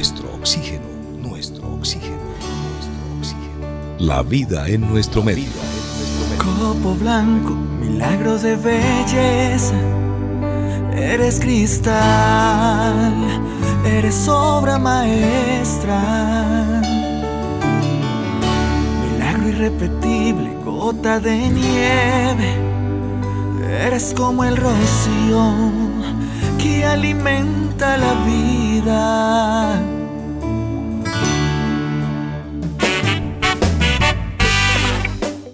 [0.00, 0.86] nuestro oxígeno,
[1.18, 2.16] nuestro oxígeno,
[2.72, 3.66] nuestro oxígeno.
[3.98, 5.50] La vida en nuestro medio.
[6.38, 9.74] Copo blanco, milagro de belleza.
[10.94, 11.92] Eres cristal,
[13.84, 16.00] eres obra maestra.
[19.04, 22.54] Milagro irrepetible, gota de nieve.
[23.84, 25.42] Eres como el rocío
[26.58, 28.59] que alimenta la vida.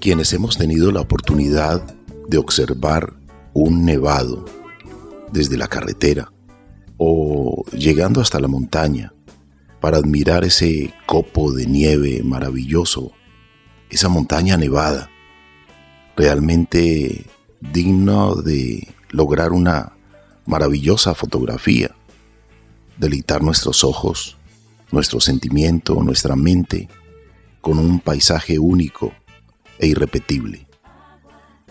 [0.00, 1.82] Quienes hemos tenido la oportunidad
[2.28, 3.14] de observar
[3.54, 4.44] un nevado
[5.32, 6.30] desde la carretera
[6.98, 9.12] o llegando hasta la montaña
[9.80, 13.10] para admirar ese copo de nieve maravilloso,
[13.90, 15.10] esa montaña nevada,
[16.16, 17.26] realmente
[17.60, 19.94] digno de lograr una
[20.46, 21.95] maravillosa fotografía,
[22.98, 24.36] deleitar nuestros ojos,
[24.90, 26.88] nuestro sentimiento, nuestra mente
[27.60, 29.12] con un paisaje único
[29.78, 30.66] e irrepetible.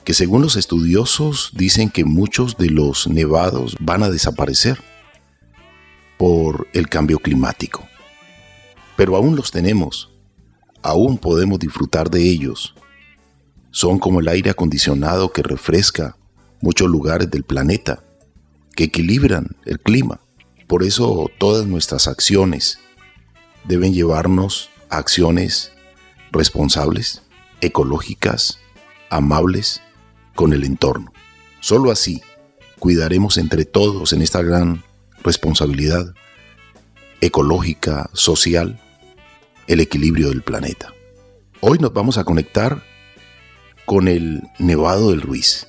[0.04, 4.80] Que según los estudiosos dicen que muchos de los nevados van a desaparecer
[6.18, 7.84] por el cambio climático.
[8.96, 10.12] Pero aún los tenemos,
[10.82, 12.76] aún podemos disfrutar de ellos.
[13.72, 16.16] Son como el aire acondicionado que refresca
[16.62, 18.04] muchos lugares del planeta
[18.76, 20.20] que equilibran el clima.
[20.68, 22.80] Por eso todas nuestras acciones
[23.66, 25.72] deben llevarnos a acciones
[26.32, 27.22] responsables,
[27.62, 28.60] ecológicas,
[29.12, 29.82] amables
[30.34, 31.14] con el entorno.
[31.60, 32.22] Solo así
[32.80, 34.84] cuidaremos entre todos en esta gran
[35.24, 36.16] responsabilidad
[37.22, 38.80] ecológica, social,
[39.68, 40.94] el equilibrio del planeta.
[41.62, 42.84] Hoy nos vamos a conectar
[43.86, 45.68] con el Nevado del Ruiz.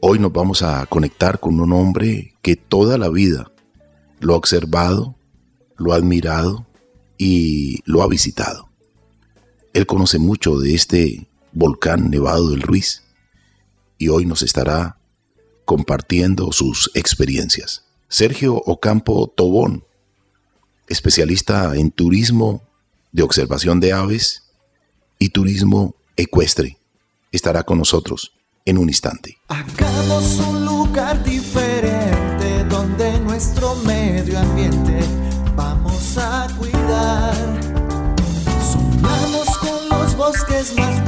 [0.00, 3.50] Hoy nos vamos a conectar con un hombre que toda la vida
[4.24, 5.14] lo ha observado,
[5.76, 6.66] lo ha admirado
[7.18, 8.70] y lo ha visitado.
[9.74, 13.02] Él conoce mucho de este volcán nevado del Ruiz
[13.98, 14.98] y hoy nos estará
[15.66, 17.84] compartiendo sus experiencias.
[18.08, 19.84] Sergio Ocampo Tobón,
[20.88, 22.62] especialista en turismo
[23.12, 24.44] de observación de aves
[25.18, 26.78] y turismo ecuestre,
[27.30, 28.32] estará con nosotros
[28.64, 29.36] en un instante.
[29.48, 32.33] Hagamos un lugar diferente
[32.74, 34.98] donde nuestro medio ambiente
[35.54, 37.32] vamos a cuidar.
[38.72, 41.03] Sumamos con los bosques más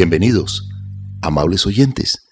[0.00, 0.68] Bienvenidos,
[1.22, 2.28] amables oyentes,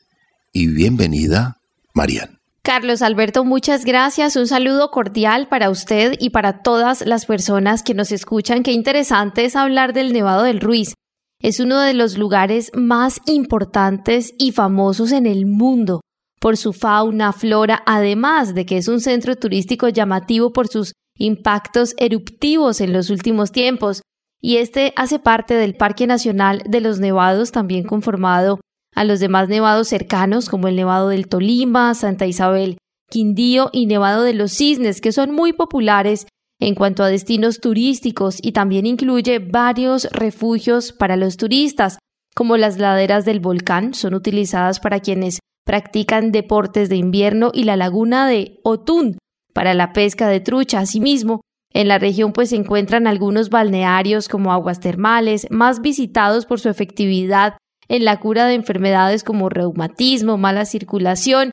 [0.52, 1.56] y bienvenida,
[1.94, 2.38] Marian.
[2.62, 4.36] Carlos Alberto, muchas gracias.
[4.36, 8.62] Un saludo cordial para usted y para todas las personas que nos escuchan.
[8.62, 10.94] Qué interesante es hablar del Nevado del Ruiz.
[11.42, 16.02] Es uno de los lugares más importantes y famosos en el mundo
[16.40, 21.96] por su fauna, flora, además de que es un centro turístico llamativo por sus impactos
[21.98, 24.02] eruptivos en los últimos tiempos.
[24.40, 28.60] Y este hace parte del Parque Nacional de los Nevados, también conformado
[28.94, 32.78] a los demás nevados cercanos como el Nevado del Tolima, Santa Isabel,
[33.10, 36.26] Quindío y Nevado de los Cisnes, que son muy populares
[36.60, 41.98] en cuanto a destinos turísticos y también incluye varios refugios para los turistas,
[42.34, 47.76] como las laderas del volcán, son utilizadas para quienes practican deportes de invierno y la
[47.76, 49.18] laguna de Otún
[49.52, 50.80] para la pesca de trucha.
[50.80, 51.40] Asimismo,
[51.76, 56.70] en la región pues se encuentran algunos balnearios como aguas termales, más visitados por su
[56.70, 61.50] efectividad en la cura de enfermedades como reumatismo, mala circulación.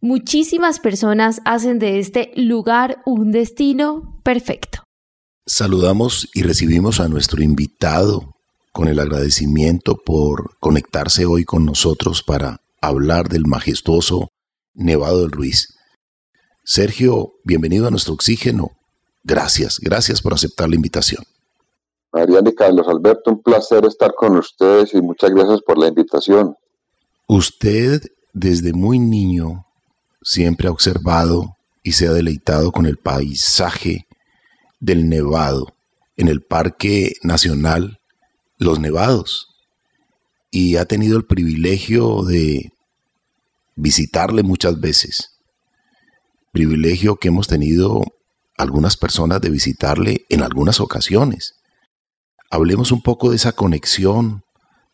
[0.00, 4.84] Muchísimas personas hacen de este lugar un destino perfecto.
[5.44, 8.32] Saludamos y recibimos a nuestro invitado
[8.70, 14.28] con el agradecimiento por conectarse hoy con nosotros para hablar del majestuoso
[14.72, 15.74] Nevado del Ruiz.
[16.62, 18.73] Sergio, bienvenido a nuestro oxígeno.
[19.24, 21.24] Gracias, gracias por aceptar la invitación.
[22.12, 26.54] Mariana y Carlos Alberto, un placer estar con ustedes y muchas gracias por la invitación.
[27.26, 28.02] Usted
[28.34, 29.66] desde muy niño
[30.22, 34.06] siempre ha observado y se ha deleitado con el paisaje
[34.78, 35.74] del Nevado
[36.16, 37.98] en el Parque Nacional
[38.58, 39.48] Los Nevados
[40.50, 42.72] y ha tenido el privilegio de
[43.74, 45.30] visitarle muchas veces.
[46.52, 48.02] Privilegio que hemos tenido
[48.56, 51.54] algunas personas de visitarle en algunas ocasiones.
[52.50, 54.44] Hablemos un poco de esa conexión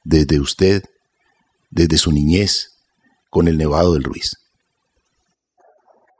[0.04, 0.84] desde usted,
[1.70, 2.78] desde su niñez,
[3.30, 4.36] con el Nevado del Ruiz.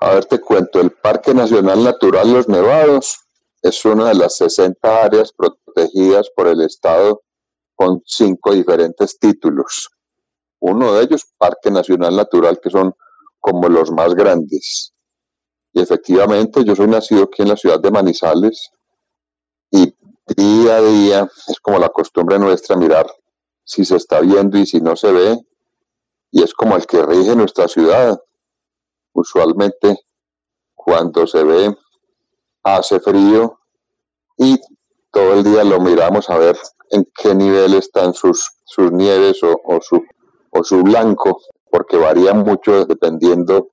[0.01, 3.19] A ver, te cuento, el Parque Nacional Natural Los Nevados
[3.63, 7.23] es una de las 60 áreas protegidas por el Estado
[7.75, 9.91] con cinco diferentes títulos.
[10.59, 12.95] Uno de ellos, Parque Nacional Natural, que son
[13.39, 14.93] como los más grandes.
[15.73, 18.71] Y efectivamente, yo soy nacido aquí en la ciudad de Manizales
[19.71, 19.95] y
[20.37, 23.07] día a día es como la costumbre nuestra mirar
[23.65, 25.39] si se está viendo y si no se ve.
[26.33, 28.21] Y es como el que rige nuestra ciudad.
[29.13, 29.99] Usualmente
[30.75, 31.77] cuando se ve
[32.63, 33.59] hace frío
[34.37, 34.59] y
[35.11, 36.57] todo el día lo miramos a ver
[36.91, 40.03] en qué nivel están sus, sus nieves o, su,
[40.51, 41.41] o su blanco,
[41.71, 43.69] porque varía mucho dependiendo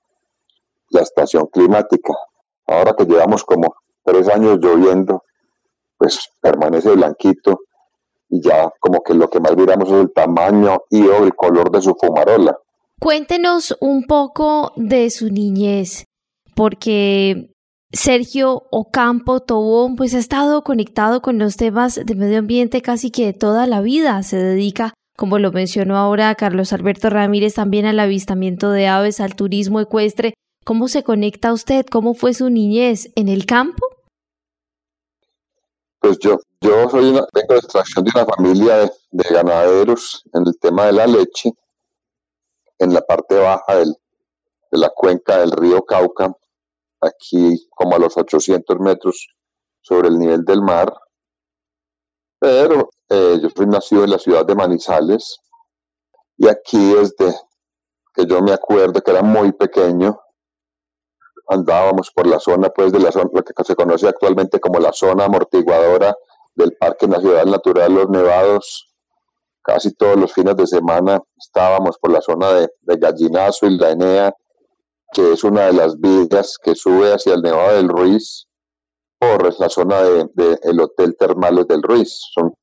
[0.89, 2.13] la estación climática.
[2.65, 5.23] Ahora que llevamos como tres años lloviendo,
[5.97, 7.59] pues permanece blanquito
[8.29, 11.71] y ya como que lo que más miramos es el tamaño y o el color
[11.71, 12.57] de su fumarola.
[12.99, 16.05] Cuéntenos un poco de su niñez,
[16.55, 17.53] porque
[17.91, 23.33] Sergio Ocampo Tobón pues ha estado conectado con los temas de medio ambiente casi que
[23.33, 24.21] toda la vida.
[24.23, 29.35] Se dedica, como lo mencionó ahora Carlos Alberto Ramírez, también al avistamiento de aves, al
[29.35, 30.33] turismo ecuestre.
[30.67, 31.85] ¿Cómo se conecta usted?
[31.89, 33.87] ¿Cómo fue su niñez en el campo?
[36.01, 40.59] Pues yo, yo soy vengo de extracción de una familia de, de, ganaderos en el
[40.59, 41.53] tema de la leche,
[42.79, 43.95] en la parte baja del,
[44.69, 46.35] de la cuenca del río Cauca,
[46.99, 49.29] aquí como a los 800 metros
[49.79, 50.93] sobre el nivel del mar.
[52.39, 55.39] Pero eh, yo soy nacido en la ciudad de Manizales
[56.35, 57.33] y aquí desde
[58.13, 60.19] que yo me acuerdo que era muy pequeño,
[61.47, 64.93] andábamos por la zona, pues de la zona, lo que se conoce actualmente como la
[64.93, 66.15] zona amortiguadora
[66.55, 68.93] del Parque Nacional Natural Los Nevados.
[69.61, 73.91] Casi todos los fines de semana estábamos por la zona de, de Gallinazo y La
[73.91, 74.33] Enea,
[75.11, 78.47] que es una de las vías que sube hacia el Nevado del Ruiz,
[79.19, 82.19] por la zona del de, el Hotel Termales del Ruiz.
[82.33, 82.53] Son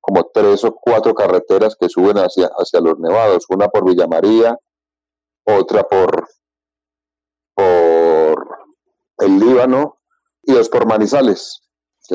[0.00, 4.56] como tres o cuatro carreteras que suben hacia, hacia los nevados, una por Villa María,
[5.44, 6.26] otra por,
[7.54, 7.89] por
[9.20, 9.98] el Líbano
[10.42, 11.60] y dos por Manizales.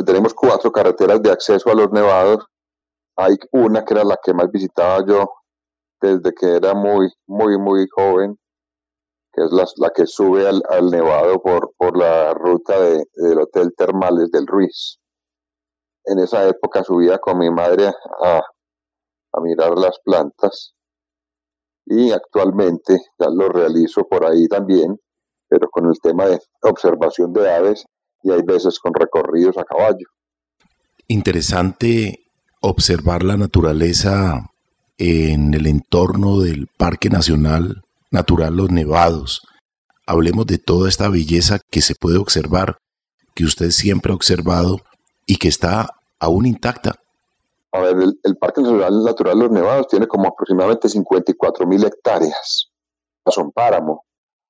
[0.05, 2.45] Tenemos cuatro carreteras de acceso a los nevados.
[3.15, 5.29] Hay una que era la que más visitaba yo
[6.01, 8.37] desde que era muy, muy, muy joven,
[9.31, 13.39] que es la, la que sube al, al, Nevado por, por la ruta de, del
[13.39, 14.99] Hotel Termales del Ruiz.
[16.03, 18.41] En esa época subía con mi madre a,
[19.33, 20.75] a mirar las plantas
[21.85, 24.99] y actualmente ya lo realizo por ahí también,
[25.47, 27.85] pero con el tema de observación de aves
[28.23, 30.07] y hay veces con recorridos a caballo.
[31.07, 32.25] Interesante
[32.61, 34.49] observar la naturaleza
[34.97, 39.41] en el entorno del Parque Nacional natural Los Nevados.
[40.07, 42.77] Hablemos de toda esta belleza que se puede observar,
[43.35, 44.77] que usted siempre ha observado
[45.25, 45.89] y que está
[46.19, 46.95] aún intacta.
[47.71, 52.71] A ver, el, el Parque Nacional Natural Los Nevados tiene como aproximadamente 54 mil hectáreas.
[53.27, 54.05] Son páramo.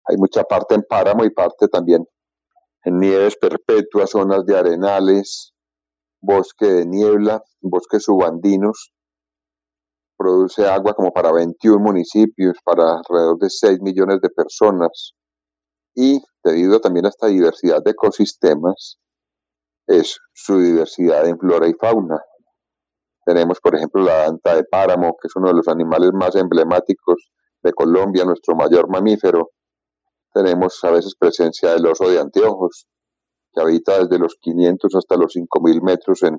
[0.07, 2.05] Hay mucha parte en páramo y parte también
[2.83, 5.53] en nieves perpetuas, zonas de arenales,
[6.21, 8.91] bosque de niebla, bosques subandinos,
[10.17, 15.13] produce agua como para 21 municipios, para alrededor de 6 millones de personas.
[15.95, 18.97] Y debido también a esta diversidad de ecosistemas,
[19.87, 22.19] es su diversidad en flora y fauna.
[23.25, 27.31] Tenemos, por ejemplo, la danta de páramo, que es uno de los animales más emblemáticos
[27.63, 29.49] de Colombia, nuestro mayor mamífero.
[30.35, 32.87] Tenemos a veces presencia del oso de anteojos,
[33.53, 36.37] que habita desde los 500 hasta los 5000 metros en,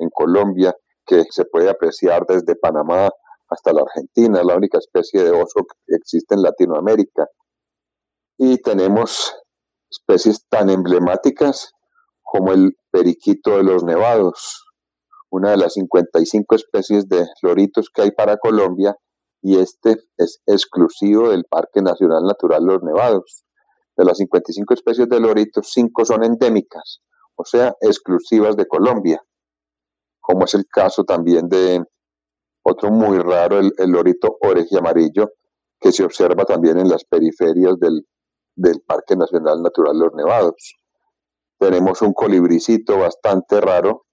[0.00, 0.74] en Colombia
[1.06, 3.08] que se puede apreciar desde Panamá
[3.48, 7.28] hasta la Argentina, la única especie de oso que existe en Latinoamérica.
[8.36, 9.32] Y tenemos
[9.88, 11.70] especies tan emblemáticas
[12.22, 14.66] como el periquito de los nevados,
[15.30, 18.96] una de las 55 especies de loritos que hay para Colombia,
[19.42, 23.44] y este es exclusivo del Parque Nacional Natural Los Nevados.
[23.96, 27.00] De las 55 especies de loritos, 5 son endémicas,
[27.34, 29.22] o sea, exclusivas de Colombia
[30.28, 31.82] como es el caso también de
[32.62, 35.30] otro muy raro, el, lorito oreje amarillo,
[35.80, 38.06] que se observa también en las periferias del,
[38.54, 40.76] del Parque Nacional Natural Los Nevados.
[41.58, 44.04] Tenemos un colibricito bastante raro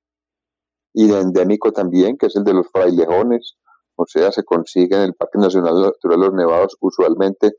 [0.93, 3.57] y endémico también, que es el de los frailejones,
[3.95, 7.53] o sea, se consigue en el Parque Nacional Natural Los Nevados usualmente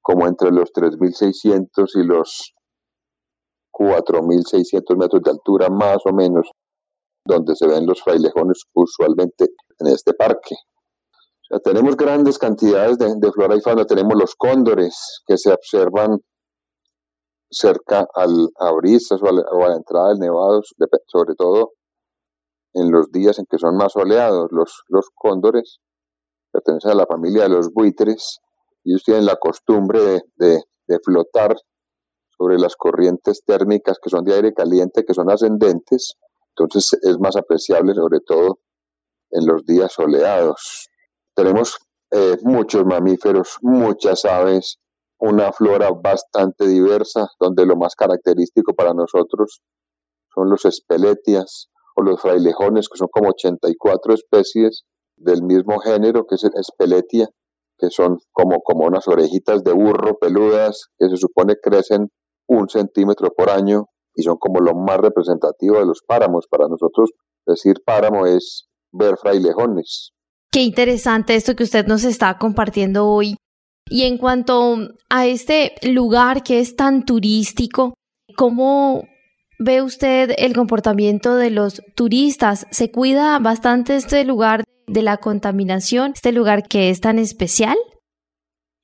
[0.00, 2.54] como entre los 3.600 y los
[3.72, 6.50] 4.600 metros de altura más o menos
[7.24, 9.48] donde se ven los frailejones usualmente
[9.78, 10.56] en este parque.
[11.62, 16.20] tenemos grandes cantidades de, flora y fauna, tenemos los cóndores que se observan
[17.50, 20.62] cerca al, a brisas o a, la, entrada del nevado,
[21.06, 21.72] sobre todo
[22.74, 24.48] en los días en que son más soleados.
[24.50, 25.80] Los, los cóndores
[26.52, 28.40] pertenecen a la familia de los buitres
[28.84, 31.56] y ellos tienen la costumbre de, de flotar
[32.36, 36.14] sobre las corrientes térmicas que son de aire caliente, que son ascendentes,
[36.56, 38.60] entonces es más apreciable sobre todo
[39.30, 40.88] en los días soleados.
[41.34, 41.78] Tenemos
[42.10, 44.78] eh, muchos mamíferos, muchas aves,
[45.18, 49.60] una flora bastante diversa, donde lo más característico para nosotros
[50.32, 54.84] son los espeletias o los frailejones, que son como 84 especies
[55.16, 57.28] del mismo género, que es el espeletia,
[57.76, 62.08] que son como, como unas orejitas de burro peludas, que se supone crecen
[62.46, 66.46] un centímetro por año y son como lo más representativo de los páramos.
[66.48, 67.10] Para nosotros
[67.46, 70.12] decir páramo es ver frailejones.
[70.52, 73.36] Qué interesante esto que usted nos está compartiendo hoy.
[73.90, 74.76] Y en cuanto
[75.10, 77.94] a este lugar que es tan turístico,
[78.36, 79.02] ¿cómo
[79.58, 82.66] ve usted el comportamiento de los turistas?
[82.70, 87.76] ¿Se cuida bastante este lugar de la contaminación, este lugar que es tan especial?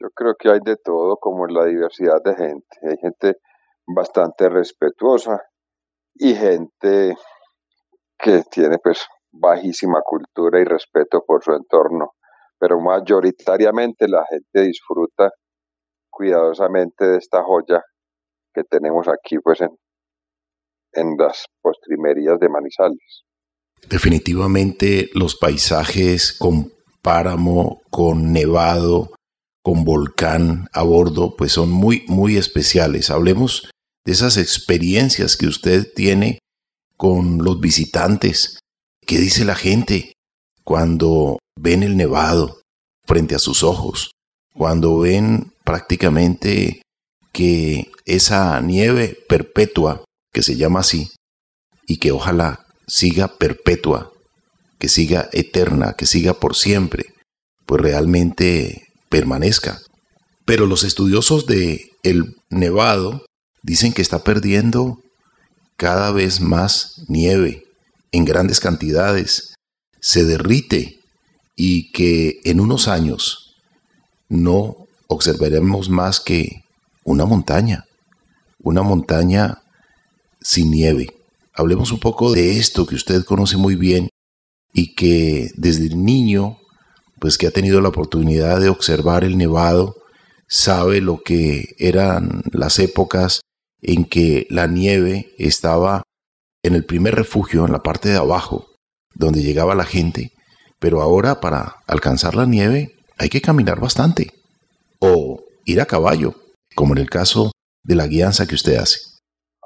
[0.01, 2.67] Yo creo que hay de todo, como en la diversidad de gente.
[2.83, 3.39] Hay gente
[3.87, 5.41] bastante respetuosa
[6.15, 7.17] y gente
[8.19, 12.13] que tiene pues bajísima cultura y respeto por su entorno,
[12.59, 15.31] pero mayoritariamente la gente disfruta
[16.11, 17.83] cuidadosamente de esta joya
[18.53, 19.71] que tenemos aquí pues en,
[20.95, 23.25] en las postrimerías de Manizales.
[23.89, 26.73] Definitivamente los paisajes con
[27.03, 29.13] páramo, con nevado,
[29.63, 33.11] con volcán a bordo, pues son muy, muy especiales.
[33.11, 33.71] Hablemos
[34.05, 36.39] de esas experiencias que usted tiene
[36.97, 38.59] con los visitantes.
[39.07, 40.13] ¿Qué dice la gente
[40.65, 42.61] cuando ven el nevado
[43.07, 44.11] frente a sus ojos?
[44.55, 46.83] Cuando ven prácticamente
[47.33, 51.11] que esa nieve perpetua, que se llama así,
[51.87, 54.13] y que ojalá siga perpetua,
[54.79, 57.15] que siga eterna, que siga por siempre,
[57.65, 59.81] pues realmente permanezca.
[60.45, 63.25] Pero los estudiosos de el nevado
[63.63, 64.99] dicen que está perdiendo
[65.77, 67.65] cada vez más nieve
[68.13, 69.55] en grandes cantidades,
[70.01, 70.99] se derrite
[71.57, 73.55] y que en unos años
[74.29, 76.65] no observaremos más que
[77.05, 77.85] una montaña,
[78.59, 79.64] una montaña
[80.45, 81.09] sin nieve.
[81.53, 84.11] Hablemos un poco de esto que usted conoce muy bien
[84.73, 86.59] y que desde niño,
[87.19, 89.97] pues que ha tenido la oportunidad de observar el nevado,
[90.47, 93.41] sabe lo que eran las épocas
[93.81, 96.03] en que la nieve estaba
[96.63, 98.67] en el primer refugio, en la parte de abajo,
[99.15, 100.33] donde llegaba la gente,
[100.79, 104.33] pero ahora para alcanzar la nieve hay que caminar bastante
[104.99, 106.35] o ir a caballo,
[106.75, 107.53] como en el caso
[107.85, 109.14] de la guianza que usted hace.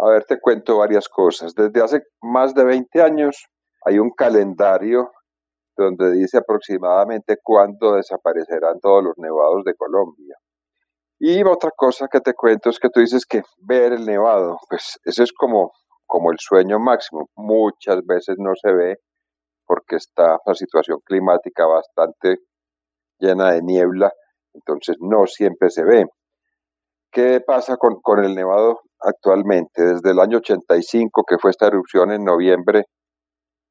[0.00, 1.54] A ver, te cuento varias cosas.
[1.54, 3.46] Desde hace más de 20 años
[3.84, 5.10] hay un calendario
[5.76, 10.36] donde dice aproximadamente cuándo desaparecerán todos los nevados de Colombia.
[11.18, 15.00] Y otra cosa que te cuento es que tú dices que ver el nevado, pues
[15.04, 15.72] ese es como,
[16.06, 17.28] como el sueño máximo.
[17.34, 18.98] Muchas veces no se ve
[19.66, 22.38] porque está la situación climática bastante
[23.18, 24.12] llena de niebla,
[24.54, 26.06] entonces no siempre se ve.
[27.10, 29.84] ¿Qué pasa con, con el nevado actualmente?
[29.84, 32.84] Desde el año 85, que fue esta erupción en noviembre,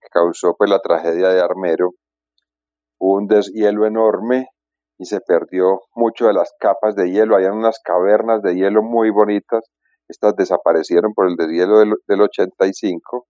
[0.02, 1.92] que causó pues la tragedia de Armero,
[3.00, 4.48] un deshielo enorme
[4.98, 7.36] y se perdió mucho de las capas de hielo.
[7.36, 9.64] Había unas cavernas de hielo muy bonitas.
[10.08, 13.28] Estas desaparecieron por el deshielo del, del 85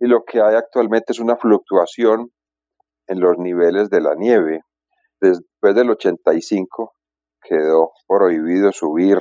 [0.00, 2.30] y lo que hay actualmente es una fluctuación
[3.06, 4.60] en los niveles de la nieve.
[5.20, 6.92] Después del 85
[7.42, 9.18] quedó prohibido subir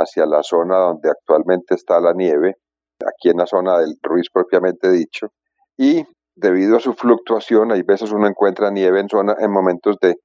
[0.00, 2.56] hacia la zona donde actualmente está la nieve,
[3.00, 5.28] aquí en la zona del Ruiz propiamente dicho,
[5.76, 6.04] y
[6.34, 10.16] debido a su fluctuación, hay veces uno encuentra nieve en, zona, en momentos de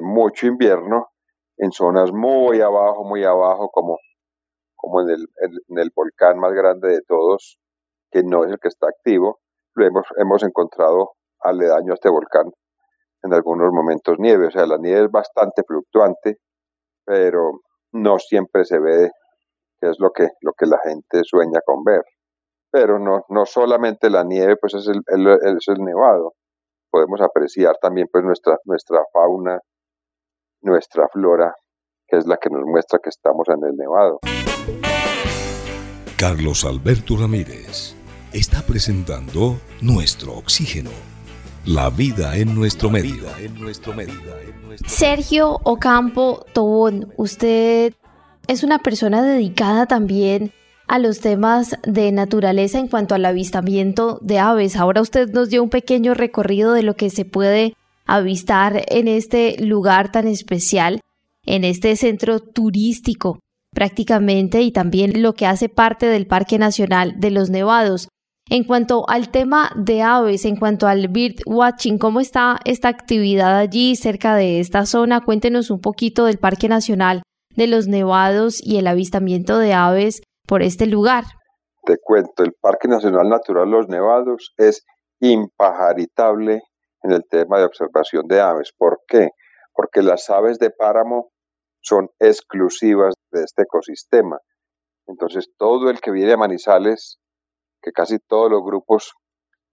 [0.00, 1.08] mucho invierno
[1.56, 3.98] en zonas muy abajo, muy abajo, como,
[4.74, 5.26] como en, el,
[5.68, 7.58] en el volcán más grande de todos,
[8.10, 9.40] que no es el que está activo.
[9.74, 12.50] Lo hemos, hemos encontrado aledaño a este volcán
[13.22, 14.48] en algunos momentos nieve.
[14.48, 16.38] O sea, la nieve es bastante fluctuante,
[17.04, 17.60] pero
[17.94, 19.10] no siempre se ve
[19.80, 22.02] que es lo que, lo que la gente sueña con ver.
[22.70, 26.34] Pero no, no solamente la nieve, pues es el, es el nevado.
[26.90, 29.58] Podemos apreciar también pues nuestra, nuestra fauna,
[30.62, 31.54] nuestra flora,
[32.06, 34.18] que es la que nos muestra que estamos en el Nevado.
[36.18, 37.94] Carlos Alberto Ramírez,
[38.32, 41.13] está presentando Nuestro Oxígeno.
[41.66, 43.24] La vida en nuestro medio.
[44.86, 47.94] Sergio Ocampo Tobón, usted
[48.48, 50.52] es una persona dedicada también
[50.88, 54.76] a los temas de naturaleza en cuanto al avistamiento de aves.
[54.76, 59.56] Ahora usted nos dio un pequeño recorrido de lo que se puede avistar en este
[59.58, 61.00] lugar tan especial,
[61.46, 63.38] en este centro turístico
[63.74, 68.08] prácticamente y también lo que hace parte del Parque Nacional de los Nevados.
[68.50, 73.56] En cuanto al tema de aves, en cuanto al bird watching, ¿cómo está esta actividad
[73.56, 75.22] allí cerca de esta zona?
[75.22, 77.22] Cuéntenos un poquito del Parque Nacional
[77.56, 81.24] de los Nevados y el avistamiento de aves por este lugar.
[81.86, 84.84] Te cuento, el Parque Nacional Natural Los Nevados es
[85.20, 86.60] impajaritable
[87.02, 88.72] en el tema de observación de aves.
[88.76, 89.30] ¿Por qué?
[89.72, 91.30] Porque las aves de páramo
[91.80, 94.38] son exclusivas de este ecosistema.
[95.06, 97.18] Entonces, todo el que viene a Manizales,
[97.84, 99.12] que casi todos los grupos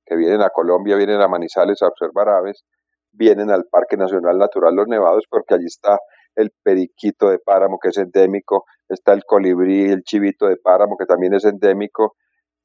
[0.06, 2.66] que vienen a Colombia vienen a Manizales a observar aves,
[3.14, 5.98] vienen al Parque Nacional Natural Los Nevados porque allí está
[6.36, 11.06] el periquito de páramo que es endémico, está el colibrí, el chivito de páramo que
[11.06, 12.16] también es endémico,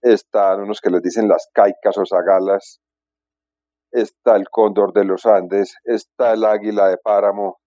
[0.02, 2.80] están unos que les dicen las caicas o zagalas,
[3.92, 7.58] está el cóndor de los Andes, está el águila de páramo,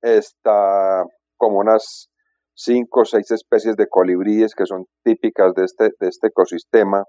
[0.00, 1.04] está
[1.36, 2.08] como unas
[2.54, 7.04] cinco o seis especies de colibríes que son típicas de este, de este ecosistema,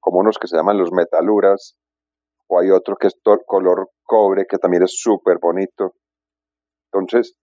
[0.00, 1.74] como unos que se llaman los metaluras,
[2.48, 3.14] o hay otro que es
[3.46, 5.92] color cobre, que también es súper bonito.
[6.92, 7.34] Entonces,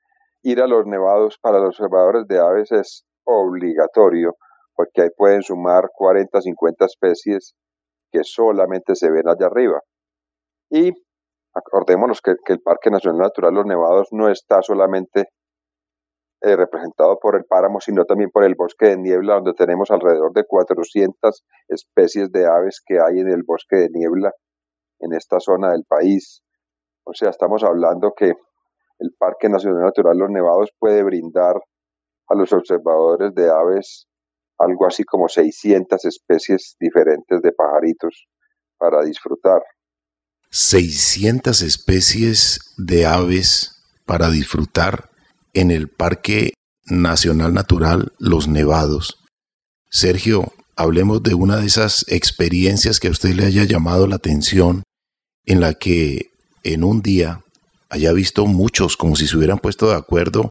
[0.44, 4.36] ir a los nevados para los observadores de aves es obligatorio,
[4.76, 7.54] porque ahí pueden sumar 40, 50 especies
[8.12, 9.80] que solamente se ven allá arriba.
[10.70, 10.92] Y
[11.54, 15.26] acordémonos que, el Parque Nacional Natural Los Nevados no está solamente
[16.42, 20.32] eh, representado por el páramo, sino también por el bosque de niebla, donde tenemos alrededor
[20.34, 24.32] de 400 especies de aves que hay en el bosque de niebla
[25.00, 26.42] en esta zona del país.
[27.04, 28.34] O sea, estamos hablando que
[29.00, 31.56] el Parque Nacional Natural Los Nevados puede brindar
[32.28, 34.08] a los observadores de aves
[34.60, 38.28] algo así como 600 especies diferentes de pajaritos
[38.78, 39.62] para disfrutar.
[40.52, 45.09] 600 especies de aves para disfrutar
[45.54, 46.54] en el Parque
[46.86, 49.18] Nacional Natural Los Nevados.
[49.90, 54.84] Sergio, hablemos de una de esas experiencias que a usted le haya llamado la atención,
[55.46, 56.32] en la que
[56.64, 57.44] en un día
[57.90, 60.50] haya visto muchos como si se hubieran puesto de acuerdo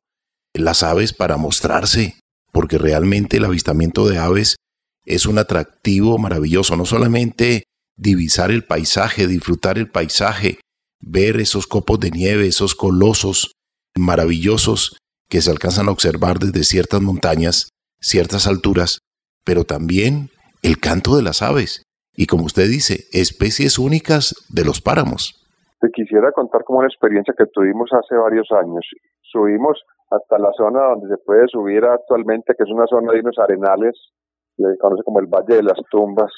[0.55, 2.19] las aves para mostrarse,
[2.53, 4.57] porque realmente el avistamiento de aves
[5.05, 7.65] es un atractivo maravilloso, no solamente
[7.97, 10.59] divisar el paisaje, disfrutar el paisaje,
[11.01, 13.53] ver esos copos de nieve, esos colosos
[13.99, 19.01] maravillosos que se alcanzan a observar desde ciertas montañas, ciertas alturas,
[19.45, 20.31] pero también
[20.63, 21.83] el canto de las aves
[22.17, 25.35] y, como usted dice, especies únicas de los páramos.
[25.81, 28.85] Te quisiera contar como una experiencia que tuvimos hace varios años.
[29.23, 29.79] Subimos
[30.11, 33.95] hasta la zona donde se puede subir actualmente, que es una zona de unos arenales,
[34.57, 36.33] se conoce como el Valle de las Tumbas,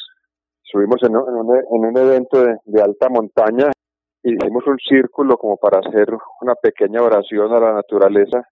[0.63, 3.71] subimos en un, en un evento de, alta montaña
[4.23, 6.09] hicimos un círculo como para hacer
[6.41, 8.43] una pequeña oración a la naturaleza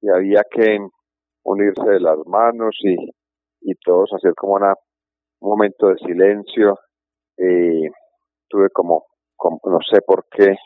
[0.00, 0.78] y había que
[1.44, 2.96] unirse de las manos y,
[3.60, 4.74] y todos hacer como una,
[5.40, 6.78] un momento de silencio.
[7.36, 7.88] Y
[8.48, 9.04] tuve como,
[9.36, 10.56] como, no sé por qué,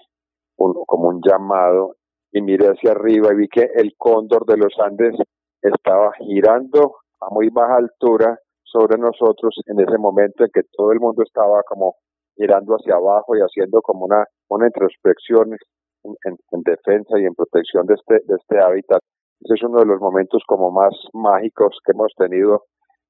[0.56, 1.96] como un llamado
[2.30, 5.14] y miré hacia arriba y vi que el cóndor de los Andes
[5.60, 11.00] estaba girando a muy baja altura sobre nosotros en ese momento en que todo el
[11.00, 11.96] mundo estaba como
[12.36, 15.56] mirando hacia abajo y haciendo como una, una introspección
[16.04, 19.00] en, defensa y en protección de este, de este hábitat.
[19.40, 22.64] Ese es uno de los momentos como más mágicos que hemos tenido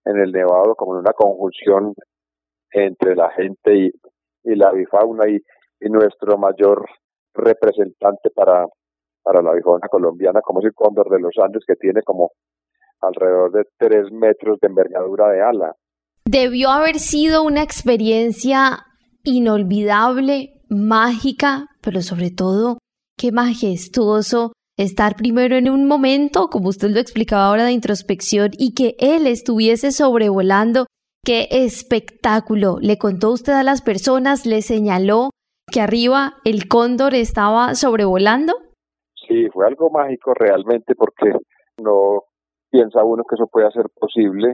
[0.05, 1.95] en el Nevado, como una conjunción
[2.71, 3.91] entre la gente y,
[4.45, 5.41] la bifauna y,
[5.89, 6.87] nuestro mayor
[7.35, 8.67] representante para,
[9.23, 12.31] para la bifauna colombiana, como es el cóndor de los Andes, que tiene como
[13.01, 15.75] alrededor de tres metros de envergadura de ala.
[16.25, 18.87] Debió haber sido una experiencia
[19.25, 22.79] inolvidable, mágica, pero sobre todo,
[23.19, 28.75] qué majestuoso estar primero en un momento, como usted lo explicaba ahora, de introspección y
[28.75, 30.87] que él estuviese sobrevolando.
[31.25, 32.79] ¡Qué espectáculo!
[32.81, 35.31] Le contó usted a las personas, le señaló
[35.71, 38.55] que arriba el cóndor estaba sobrevolando.
[39.29, 41.33] Sí, fue algo mágico realmente porque
[41.81, 42.25] no
[42.71, 44.53] piensa uno que eso puede ser posible,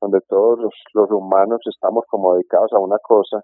[0.00, 0.58] donde todos
[0.94, 3.42] los, humanos estamos como dedicados a una cosa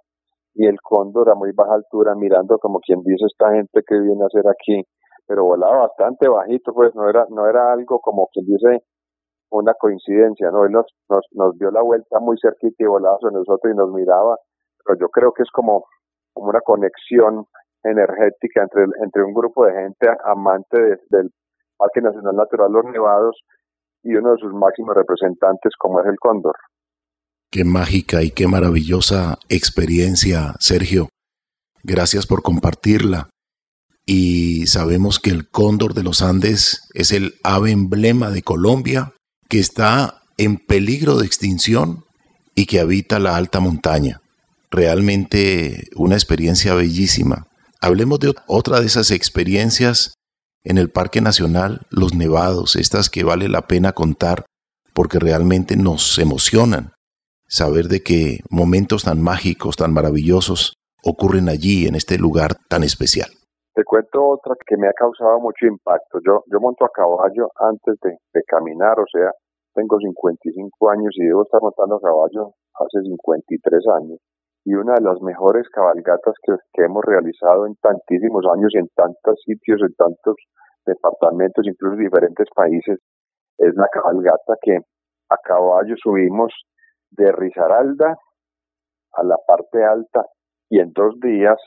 [0.55, 4.23] y el cóndor a muy baja altura mirando como quien dice esta gente que viene
[4.23, 4.83] a hacer aquí,
[5.27, 8.85] pero volaba bastante bajito, pues no era, no era algo como quien dice
[9.51, 10.65] una coincidencia, ¿no?
[10.65, 13.91] Él nos, nos, nos dio la vuelta muy cerquita y volaba sobre nosotros y nos
[13.93, 14.37] miraba,
[14.85, 15.85] pero yo creo que es como,
[16.33, 17.47] como una conexión
[17.85, 20.79] energética entre, entre un grupo de gente amante
[21.11, 21.31] del
[21.77, 23.43] Parque Nacional Natural Los Nevados
[24.03, 26.55] y uno de sus máximos representantes como es el cóndor.
[27.53, 31.11] Qué mágica y qué maravillosa experiencia, Sergio.
[31.83, 33.29] Gracias por compartirla.
[34.07, 39.13] Y sabemos que el cóndor de los Andes es el ave emblema de Colombia
[39.51, 42.07] que está en peligro de extinción
[42.55, 44.23] y que habita la alta montaña.
[44.71, 47.49] Realmente una experiencia bellísima.
[47.83, 50.15] Hablemos de otra de esas experiencias
[50.65, 54.47] en el Parque Nacional, los nevados, estas que vale la pena contar
[54.95, 56.92] porque realmente nos emocionan
[57.53, 63.29] saber de que momentos tan mágicos, tan maravillosos ocurren allí, en este lugar tan especial.
[63.75, 66.19] Te cuento otra que me ha causado mucho impacto.
[66.25, 69.33] Yo, yo monto a caballo antes de, de caminar, o sea,
[69.75, 74.19] tengo 55 años y debo estar montando a caballo hace 53 años.
[74.65, 79.37] Y una de las mejores cabalgatas que, que hemos realizado en tantísimos años en tantos
[79.45, 80.37] sitios, en tantos
[80.87, 82.99] departamentos, incluso diferentes países,
[83.59, 84.77] es la cabalgata que
[85.29, 86.53] a caballo subimos
[87.13, 88.17] de Risaralda
[89.15, 90.25] a la parte alta
[90.69, 91.59] y en dos días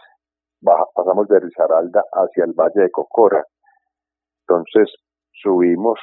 [0.95, 3.43] pasamos de Risaralda hacia el Valle de Cocora.
[4.47, 4.93] Entonces
[5.31, 5.99] subimos,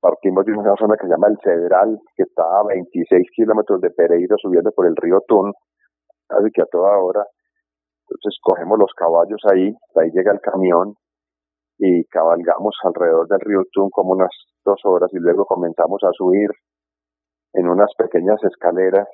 [0.00, 3.90] partimos de una zona que se llama El Cedral, que está a 26 kilómetros de
[3.90, 5.52] Pereira subiendo por el río Tun,
[6.28, 7.24] casi que a toda hora.
[8.08, 10.94] Entonces cogemos los caballos ahí, ahí llega el camión
[11.78, 14.30] y cabalgamos alrededor del río Tun como unas
[14.64, 16.50] dos horas y luego comenzamos a subir
[17.52, 19.08] en unas pequeñas escaleras.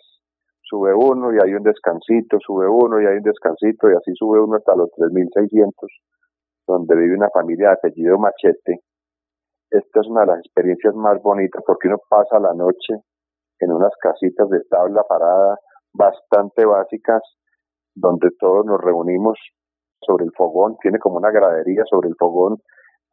[0.63, 4.41] Sube uno y hay un descansito, sube uno y hay un descansito y así sube
[4.41, 5.73] uno hasta los 3.600,
[6.67, 8.81] donde vive una familia de apellido Machete.
[9.71, 12.95] Esta es una de las experiencias más bonitas porque uno pasa la noche
[13.61, 15.57] en unas casitas de tabla parada
[15.93, 17.23] bastante básicas,
[17.95, 19.39] donde todos nos reunimos
[20.01, 22.59] sobre el fogón, tiene como una gradería sobre el fogón,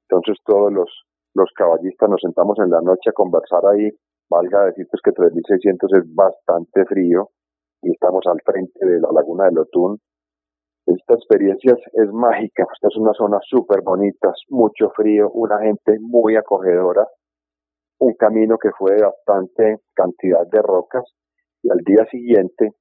[0.09, 0.89] entonces todos los,
[1.33, 3.89] los caballistas nos sentamos en la noche a conversar ahí
[4.33, 7.29] valga decir pues que 3600 es bastante frío
[7.81, 9.99] y estamos al frente de la laguna de Lotún.
[10.85, 16.35] Esta experiencia es, mágica, esta es una zona súper bonita, mucho frío, una gente muy
[16.35, 17.07] acogedora,
[17.99, 21.03] un camino que fue de bastante cantidad de rocas
[21.61, 22.71] y al día siguiente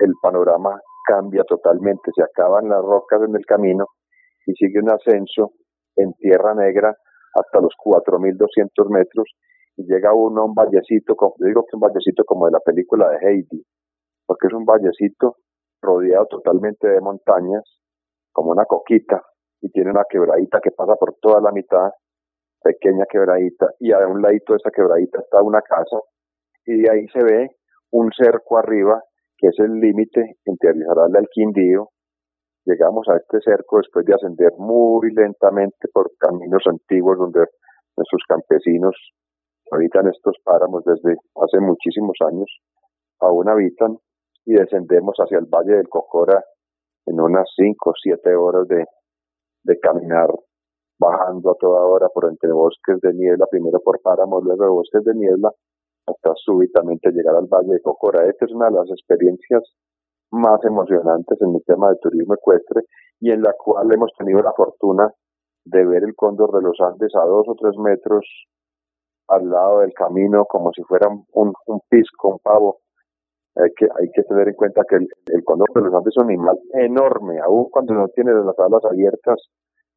[0.00, 3.86] el panorama cambia totalmente, se acaban las rocas en el camino
[4.46, 5.52] y sigue un ascenso
[5.96, 6.94] en tierra negra
[7.34, 9.28] hasta los 4.200 metros
[9.76, 13.10] y llega uno a un vallecito, yo digo que un vallecito como de la película
[13.10, 13.62] de Heidi,
[14.26, 15.36] porque es un vallecito
[15.82, 17.62] rodeado totalmente de montañas,
[18.32, 19.22] como una coquita,
[19.60, 21.90] y tiene una quebradita que pasa por toda la mitad,
[22.62, 25.98] pequeña quebradita, y a un ladito de esa quebradita está una casa,
[26.64, 27.50] y de ahí se ve
[27.92, 29.02] un cerco arriba,
[29.38, 31.90] que es el límite entre al Quindío.
[32.64, 37.44] Llegamos a este cerco después de ascender muy lentamente por caminos antiguos donde
[37.96, 38.96] nuestros campesinos
[39.70, 42.50] habitan estos páramos desde hace muchísimos años,
[43.20, 43.98] aún habitan
[44.44, 46.42] y descendemos hacia el Valle del Cocora
[47.06, 48.84] en unas 5 o 7 horas de,
[49.80, 50.28] caminar,
[50.98, 55.04] bajando a toda hora por entre bosques de niebla, primero por páramos, luego de bosques
[55.04, 55.50] de niebla,
[56.06, 58.26] hasta súbitamente llegar al Valle de Cocora.
[58.26, 59.62] Esta es una de las experiencias
[60.30, 62.82] más emocionantes en el tema de turismo ecuestre
[63.20, 65.12] y en la cual hemos tenido la fortuna
[65.64, 68.24] de ver el cóndor de los Andes a dos o tres metros
[69.28, 72.78] al lado del camino como si fuera un, un pisco, un pavo.
[73.56, 76.22] Hay que, hay que tener en cuenta que el, el cóndor de los Andes es
[76.22, 79.40] un animal enorme, aún cuando no tiene las alas abiertas.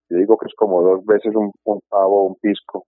[0.10, 2.86] Yo digo que es como dos veces un, un pavo, un pisco.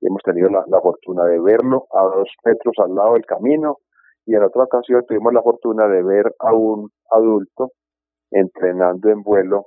[0.00, 3.78] Y hemos tenido la, la fortuna de verlo a dos metros al lado del camino
[4.26, 7.72] y en otra ocasión tuvimos la fortuna de ver a un adulto
[8.30, 9.66] entrenando en vuelo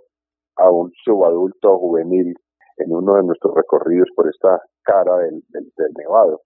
[0.55, 2.35] a un subadulto juvenil
[2.77, 5.43] en uno de nuestros recorridos por esta cara del,
[5.97, 6.41] Nevado.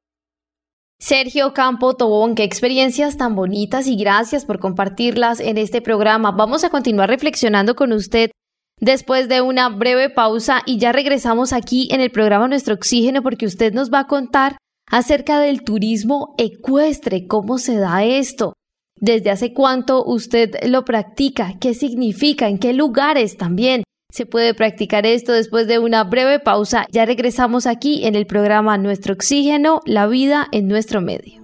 [1.00, 6.32] Sergio Campo Tobón, qué experiencias tan bonitas y gracias por compartirlas en este programa.
[6.32, 8.32] Vamos a continuar reflexionando con usted
[8.80, 13.46] después de una breve pausa y ya regresamos aquí en el programa Nuestro Oxígeno porque
[13.46, 14.58] usted nos va a contar
[14.92, 18.54] acerca del turismo ecuestre, cómo se da esto,
[18.96, 25.06] desde hace cuánto usted lo practica, qué significa, en qué lugares también se puede practicar
[25.06, 26.86] esto después de una breve pausa.
[26.92, 31.42] Ya regresamos aquí en el programa Nuestro Oxígeno, la vida en nuestro medio.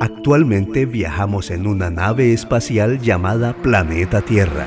[0.00, 4.66] Actualmente viajamos en una nave espacial llamada Planeta Tierra.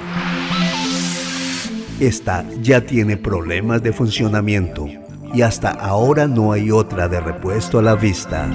[1.99, 4.87] Esta ya tiene problemas de funcionamiento
[5.33, 8.49] y hasta ahora no hay otra de repuesto a la vista.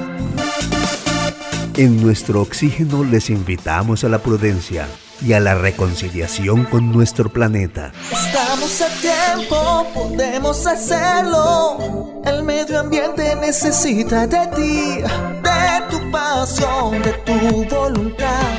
[1.76, 4.86] En nuestro oxígeno les invitamos a la prudencia
[5.22, 7.92] y a la reconciliación con nuestro planeta.
[8.10, 12.22] Estamos a tiempo, podemos hacerlo.
[12.24, 18.58] El medio ambiente necesita de ti, de tu pasión, de tu voluntad,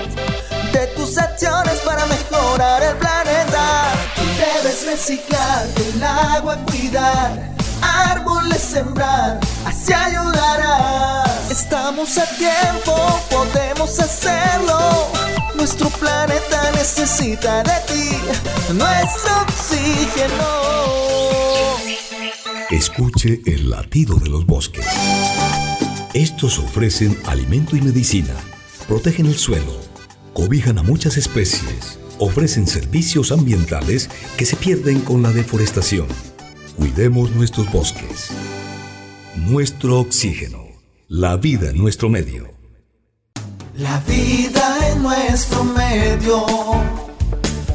[0.73, 3.93] de tus acciones para mejorar el planeta.
[4.37, 11.51] Debes reciclar, el agua cuidar, árboles sembrar, así ayudarás.
[11.51, 12.95] Estamos a tiempo,
[13.29, 15.07] podemos hacerlo.
[15.55, 16.40] Nuestro planeta
[16.71, 18.09] necesita de ti,
[18.73, 20.91] nuestro oxígeno.
[22.69, 24.85] Escuche el latido de los bosques.
[26.13, 28.33] Estos ofrecen alimento y medicina,
[28.87, 29.79] protegen el suelo,
[30.33, 36.07] cobijan a muchas especies, ofrecen servicios ambientales que se pierden con la deforestación.
[36.77, 38.29] Cuidemos nuestros bosques.
[39.35, 40.65] Nuestro oxígeno.
[41.07, 42.49] La vida en nuestro medio.
[43.75, 45.80] La vida en nuestro medio,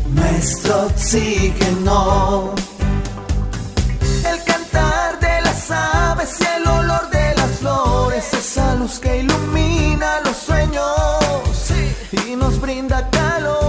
[0.06, 2.54] nuestro oxígeno.
[4.24, 10.20] El cantar de las aves y el olor de las flores, esa luz que ilumina
[10.24, 11.72] los sueños
[12.26, 13.65] y nos brinda calor.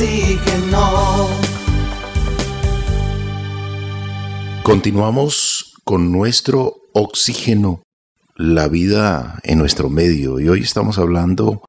[0.00, 1.28] Oxígeno.
[4.62, 7.82] Continuamos con nuestro oxígeno,
[8.36, 10.40] la vida en nuestro medio.
[10.40, 11.64] Y hoy estamos hablando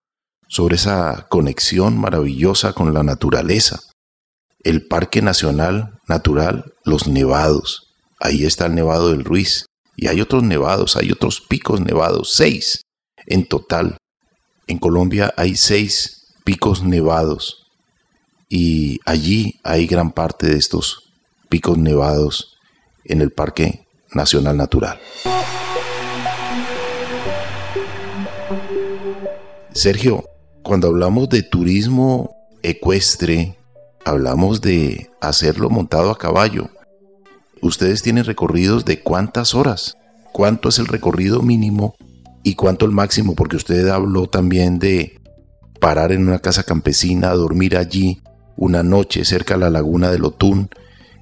[0.47, 3.79] sobre esa conexión maravillosa con la naturaleza.
[4.63, 7.93] El Parque Nacional Natural Los Nevados.
[8.19, 9.65] Ahí está el Nevado del Ruiz.
[9.95, 12.81] Y hay otros nevados, hay otros picos nevados, seis
[13.27, 13.97] en total.
[14.71, 17.67] En Colombia hay seis picos nevados.
[18.47, 21.11] Y allí hay gran parte de estos
[21.49, 22.57] picos nevados
[23.03, 24.97] en el Parque Nacional Natural.
[29.73, 30.23] Sergio,
[30.63, 33.57] cuando hablamos de turismo ecuestre,
[34.05, 36.69] hablamos de hacerlo montado a caballo.
[37.61, 39.97] Ustedes tienen recorridos de cuántas horas,
[40.31, 41.93] cuánto es el recorrido mínimo
[42.43, 45.19] y cuánto el máximo, porque usted habló también de
[45.79, 48.21] parar en una casa campesina, dormir allí
[48.55, 50.69] una noche cerca a la laguna del Otún,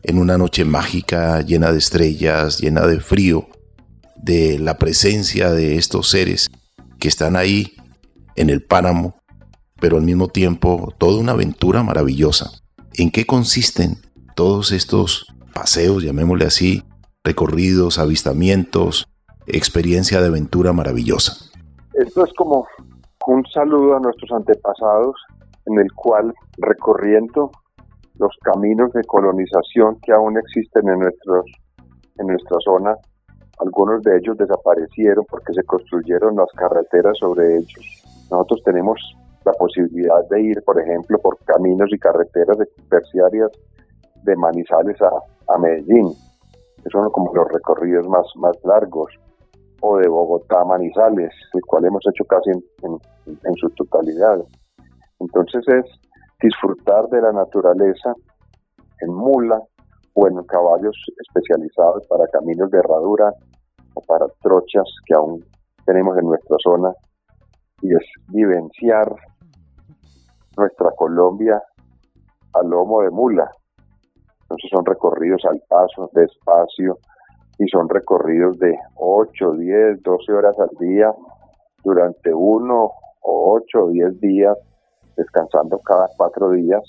[0.03, 3.47] en una noche mágica, llena de estrellas, llena de frío,
[4.15, 6.49] de la presencia de estos seres
[6.99, 7.73] que están ahí
[8.36, 9.15] en el páramo,
[9.79, 12.51] pero al mismo tiempo toda una aventura maravillosa.
[12.95, 14.01] ¿En qué consisten
[14.36, 16.84] todos estos paseos, llamémosle así,
[17.23, 19.08] recorridos, avistamientos,
[19.51, 21.49] experiencia de aventura maravillosa?
[21.93, 22.67] Esto es como
[23.27, 25.15] un saludo a nuestros antepasados
[25.65, 27.51] en el cual recorriendo
[28.17, 31.45] los caminos de colonización que aún existen en, nuestros,
[32.17, 32.95] en nuestra zona,
[33.59, 38.03] algunos de ellos desaparecieron porque se construyeron las carreteras sobre ellos.
[38.31, 38.99] Nosotros tenemos
[39.45, 42.57] la posibilidad de ir, por ejemplo, por caminos y carreteras
[42.89, 43.51] terciarias
[44.23, 46.13] de Manizales a, a Medellín,
[46.83, 49.12] que son como los recorridos más, más largos,
[49.81, 54.39] o de Bogotá Manizales, el cual hemos hecho casi en, en, en su totalidad.
[55.19, 55.85] Entonces es
[56.41, 58.13] disfrutar de la naturaleza
[59.01, 59.61] en mula
[60.13, 60.95] o en caballos
[61.27, 63.33] especializados para caminos de herradura
[63.93, 65.43] o para trochas que aún
[65.85, 66.93] tenemos en nuestra zona
[67.81, 69.13] y es vivenciar
[70.57, 71.61] nuestra Colombia
[72.53, 73.49] a lomo de mula.
[74.41, 76.97] Entonces son recorridos al paso, despacio,
[77.59, 81.13] y son recorridos de 8, 10, 12 horas al día
[81.83, 82.91] durante uno
[83.21, 84.57] o 8 o 10 días,
[85.17, 86.81] descansando cada cuatro días,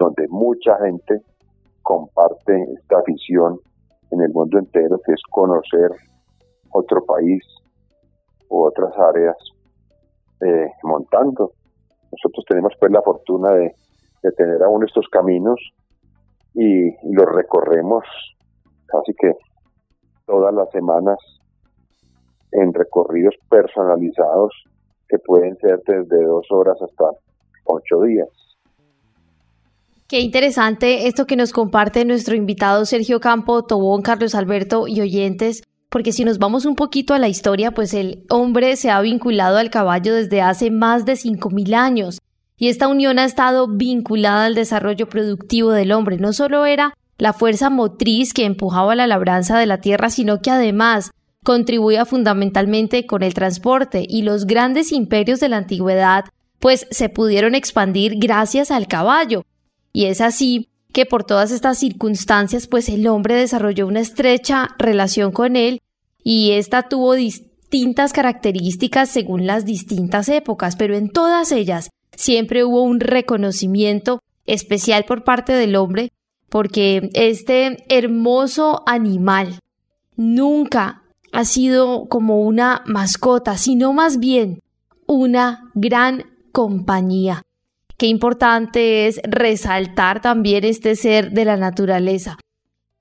[0.00, 1.22] donde mucha gente
[1.82, 3.60] comparte esta afición
[4.10, 5.92] en el mundo entero, que es conocer
[6.70, 7.42] otro país
[8.48, 9.36] u otras áreas
[10.44, 11.52] eh, montando.
[12.10, 13.74] Nosotros tenemos pues la fortuna de,
[14.24, 15.60] de tener aún estos caminos
[16.54, 18.04] y, y los recorremos
[18.86, 19.32] casi que
[20.26, 21.18] todas las semanas
[22.52, 24.52] en recorridos personalizados
[25.08, 27.04] que pueden ser desde dos horas hasta
[27.64, 28.28] ocho días.
[30.08, 35.64] Qué interesante esto que nos comparte nuestro invitado Sergio Campo, Tobón, Carlos Alberto y oyentes,
[35.90, 39.58] porque si nos vamos un poquito a la historia, pues el hombre se ha vinculado
[39.58, 42.18] al caballo desde hace más de 5.000 años
[42.56, 46.16] y esta unión ha estado vinculada al desarrollo productivo del hombre.
[46.16, 50.50] No solo era la fuerza motriz que empujaba la labranza de la tierra, sino que
[50.50, 51.10] además
[51.44, 56.24] contribuía fundamentalmente con el transporte y los grandes imperios de la antigüedad
[56.58, 59.44] pues se pudieron expandir gracias al caballo.
[59.92, 65.32] Y es así que por todas estas circunstancias pues el hombre desarrolló una estrecha relación
[65.32, 65.80] con él
[66.22, 72.82] y esta tuvo distintas características según las distintas épocas, pero en todas ellas siempre hubo
[72.82, 76.10] un reconocimiento especial por parte del hombre
[76.48, 79.58] porque este hermoso animal
[80.16, 84.60] nunca ha sido como una mascota, sino más bien
[85.06, 87.42] una gran compañía.
[87.98, 92.38] Qué importante es resaltar también este ser de la naturaleza.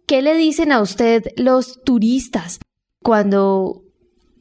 [0.07, 2.59] ¿Qué le dicen a usted los turistas
[3.01, 3.83] cuando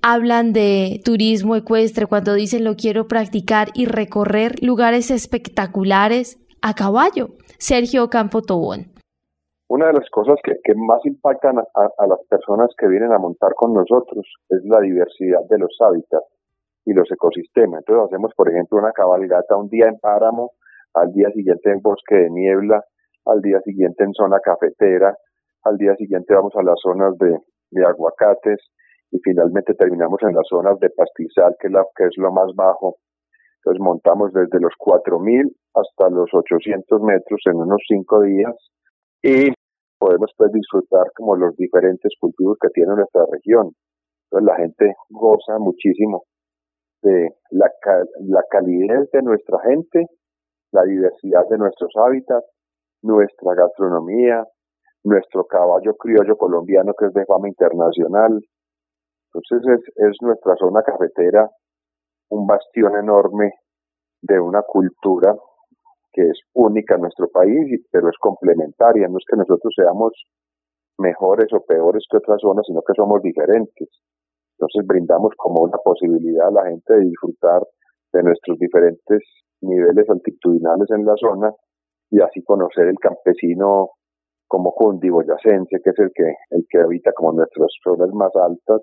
[0.02, 7.36] hablan de turismo ecuestre, cuando dicen lo quiero practicar y recorrer lugares espectaculares a caballo?
[7.58, 8.93] Sergio Campo Tobón.
[9.74, 13.74] Una de las cosas que, más impactan a, las personas que vienen a montar con
[13.74, 16.28] nosotros es la diversidad de los hábitats
[16.84, 17.80] y los ecosistemas.
[17.80, 20.52] Entonces hacemos, por ejemplo, una cabalgata un día en páramo,
[20.94, 22.84] al día siguiente en bosque de niebla,
[23.26, 25.18] al día siguiente en zona cafetera,
[25.64, 27.36] al día siguiente vamos a las zonas de,
[27.84, 28.60] aguacates
[29.10, 32.54] y finalmente terminamos en las zonas de pastizal, que es, la, que es lo más
[32.54, 32.98] bajo.
[33.56, 38.54] Entonces montamos desde los 4.000 hasta los 800 metros en unos cinco días
[39.20, 39.52] y
[40.04, 43.72] podemos pues disfrutar como los diferentes cultivos que tiene nuestra región.
[44.24, 46.24] Entonces la gente goza muchísimo
[47.02, 47.70] de la,
[48.20, 50.04] la calidez de nuestra gente,
[50.72, 52.46] la diversidad de nuestros hábitats,
[53.02, 54.44] nuestra gastronomía,
[55.04, 58.38] nuestro caballo criollo colombiano que es de fama internacional.
[59.32, 61.48] Entonces es, es nuestra zona cafetera
[62.28, 63.52] un bastión enorme
[64.20, 65.34] de una cultura
[66.14, 69.08] que es única en nuestro país, pero es complementaria.
[69.08, 70.12] No es que nosotros seamos
[70.98, 73.88] mejores o peores que otras zonas, sino que somos diferentes.
[74.56, 77.62] Entonces brindamos como una posibilidad a la gente de disfrutar
[78.12, 79.20] de nuestros diferentes
[79.60, 81.52] niveles altitudinales en la zona
[82.10, 83.90] y así conocer el campesino
[84.46, 88.82] como cundiboyacense, que es el que, el que habita como nuestras zonas más altas,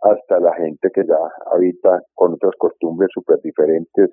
[0.00, 1.18] hasta la gente que ya
[1.52, 4.10] habita con otras costumbres súper diferentes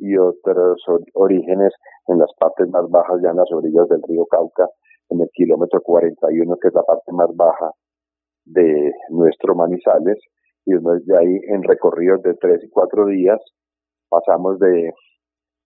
[0.00, 0.82] y otros
[1.14, 1.72] orígenes
[2.08, 4.66] en las partes más bajas, ya en las orillas del río Cauca,
[5.10, 7.70] en el kilómetro 41, que es la parte más baja
[8.46, 10.18] de nuestro Manizales.
[10.66, 13.40] Y desde ahí en recorridos de tres y cuatro días
[14.08, 14.92] pasamos de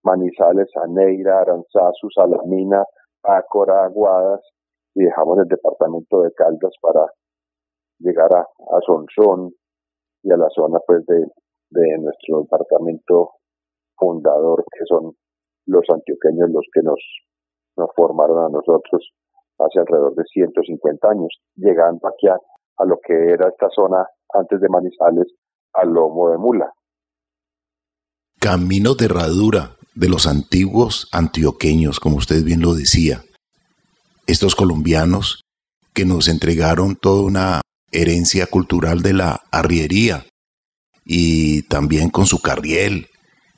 [0.03, 2.85] Manizales a Neira, Aranzazu, Salamina,
[3.23, 4.41] Ácora, Aguadas
[4.95, 7.07] y dejamos el departamento de Caldas para
[7.99, 9.53] llegar a, a Sonsón
[10.23, 11.27] y a la zona pues de,
[11.71, 13.31] de nuestro departamento
[13.97, 15.15] fundador que son
[15.67, 17.01] los antioqueños los que nos,
[17.77, 19.13] nos formaron a nosotros
[19.59, 22.37] hace alrededor de 150 años, llegando aquí a,
[22.85, 25.33] lo que era esta zona antes de Manizales,
[25.73, 26.73] al lomo de mula.
[28.41, 33.23] Camino de herradura de los antiguos antioqueños, como usted bien lo decía.
[34.27, 35.43] Estos colombianos
[35.95, 37.61] que nos entregaron toda una
[37.93, 40.25] herencia cultural de la arriería
[41.05, 43.07] y también con su carriel,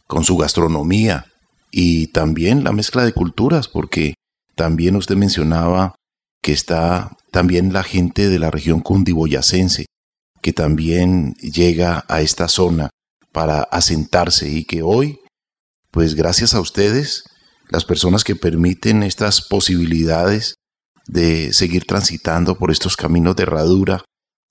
[0.06, 1.26] con su gastronomía
[1.70, 4.14] y también la mezcla de culturas, porque
[4.54, 5.94] también usted mencionaba
[6.42, 9.86] que está también la gente de la región cundiboyacense,
[10.40, 12.90] que también llega a esta zona
[13.32, 15.18] para asentarse y que hoy,
[15.90, 17.24] pues gracias a ustedes,
[17.68, 20.54] las personas que permiten estas posibilidades
[21.06, 24.04] de seguir transitando por estos caminos de herradura,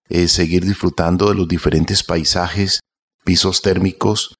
[0.09, 2.81] es seguir disfrutando de los diferentes paisajes,
[3.23, 4.35] pisos térmicos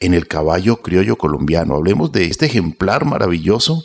[0.00, 1.74] en el caballo criollo colombiano.
[1.74, 3.84] Hablemos de este ejemplar maravilloso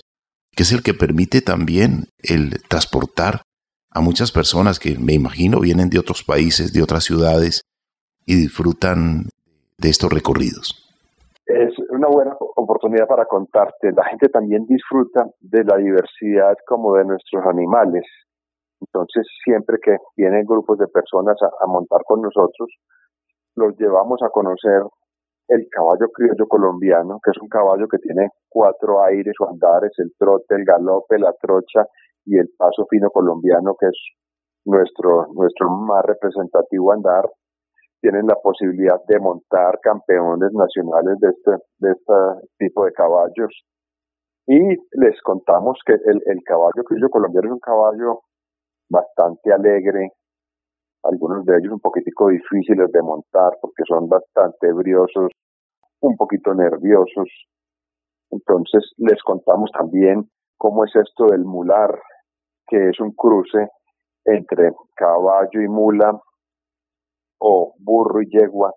[0.56, 3.41] que es el que permite también el transportar
[3.89, 7.62] a muchas personas que me imagino vienen de otros países, de otras ciudades
[8.26, 9.30] y disfrutan
[9.78, 10.88] de estos recorridos.
[11.45, 13.91] Es una buena oportunidad para contarte.
[13.91, 18.04] La gente también disfruta de la diversidad como de nuestros animales.
[18.80, 22.69] Entonces, siempre que vienen grupos de personas a, a montar con nosotros,
[23.55, 24.82] los llevamos a conocer
[25.52, 30.14] el caballo criollo colombiano, que es un caballo que tiene cuatro aires o andares, el
[30.18, 31.86] trote, el galope, la trocha
[32.26, 33.97] y el paso fino colombiano, que es
[34.66, 37.26] nuestro, nuestro más representativo andar.
[37.99, 43.52] Tienen la posibilidad de montar campeones nacionales de este, de este tipo de caballos.
[44.47, 44.60] Y
[44.93, 48.22] les contamos que el, el caballo criollo colombiano es un caballo
[48.89, 50.12] bastante alegre,
[51.04, 55.32] algunos de ellos un poquitico difíciles de montar porque son bastante briosos,
[56.02, 57.30] un poquito nerviosos.
[58.32, 61.99] Entonces les contamos también cómo es esto del mular,
[62.68, 63.70] que es un cruce
[64.26, 66.20] entre caballo y mula
[67.39, 68.74] o burro y yegua.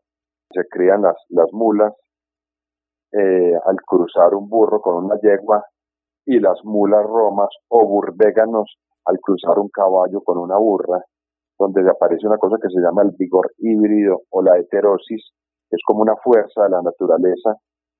[0.51, 1.93] Se crían las, las mulas
[3.13, 5.65] eh, al cruzar un burro con una yegua
[6.27, 11.01] y las mulas romas o burvéganos al cruzar un caballo con una burra,
[11.59, 15.23] donde aparece una cosa que se llama el vigor híbrido o la heterosis,
[15.75, 17.57] es como una fuerza de la naturaleza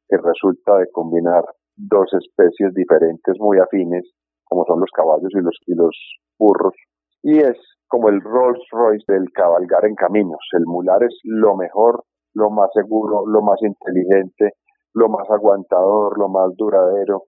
[0.09, 1.45] que resulta de combinar
[1.77, 4.05] dos especies diferentes muy afines,
[4.45, 5.97] como son los caballos y los, y los
[6.39, 6.75] burros,
[7.23, 7.57] y es
[7.89, 10.41] como el Rolls Royce del cabalgar en caminos.
[10.53, 12.05] El mular es lo mejor,
[12.35, 14.53] lo más seguro, lo más inteligente,
[14.93, 17.25] lo más aguantador, lo más duradero,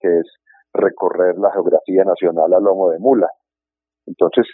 [0.00, 0.26] que es
[0.72, 3.28] recorrer la geografía nacional a lomo de mula.
[4.06, 4.46] Entonces,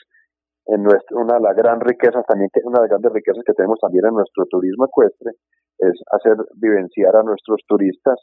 [0.67, 3.79] en nuestra, una de las gran riquezas también, una de las grandes riquezas que tenemos
[3.81, 5.33] también en nuestro turismo ecuestre
[5.79, 8.17] es hacer vivenciar a nuestros turistas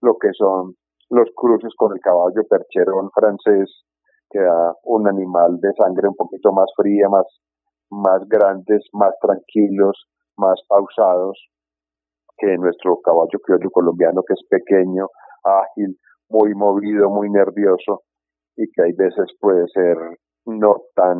[0.00, 0.74] lo que son
[1.10, 3.84] los cruces con el caballo percherón francés,
[4.30, 7.26] que da un animal de sangre un poquito más fría, más,
[7.90, 10.06] más grandes, más tranquilos,
[10.36, 11.38] más pausados
[12.38, 15.08] que nuestro caballo criollo colombiano, que es pequeño,
[15.44, 15.96] ágil,
[16.28, 18.02] muy movido, muy nervioso
[18.56, 19.96] y que hay veces puede ser
[20.46, 21.18] no tan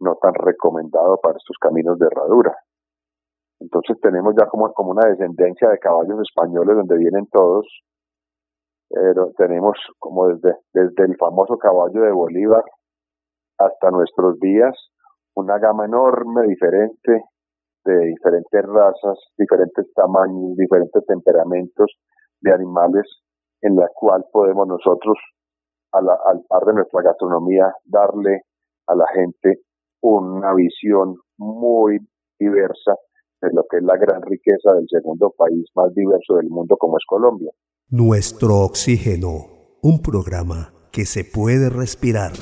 [0.00, 2.56] no tan recomendado para estos caminos de herradura.
[3.60, 7.66] Entonces tenemos ya como, como una descendencia de caballos españoles donde vienen todos,
[8.88, 12.64] pero tenemos como desde, desde el famoso caballo de Bolívar
[13.58, 14.74] hasta nuestros días
[15.34, 17.24] una gama enorme, diferente,
[17.84, 21.90] de diferentes razas, diferentes tamaños, diferentes temperamentos
[22.40, 23.06] de animales
[23.62, 25.16] en la cual podemos nosotros,
[25.92, 28.42] al par de nuestra gastronomía, darle
[28.86, 29.62] a la gente
[30.00, 31.98] una visión muy
[32.38, 32.94] diversa
[33.40, 36.96] de lo que es la gran riqueza del segundo país más diverso del mundo como
[36.98, 37.50] es Colombia.
[37.90, 39.46] Nuestro Oxígeno,
[39.82, 42.32] un programa que se puede respirar.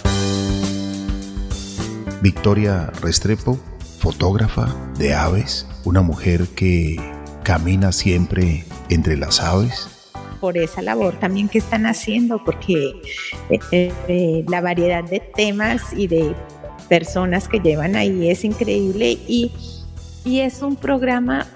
[2.22, 3.54] Victoria Restrepo,
[4.00, 4.66] fotógrafa
[4.98, 6.96] de aves, una mujer que
[7.44, 9.92] camina siempre entre las aves.
[10.40, 12.92] Por esa labor también que están haciendo, porque
[13.50, 16.34] eh, eh, la variedad de temas y de
[16.89, 19.53] personas que llevan ahí es increíble y,
[20.24, 21.47] y es un programa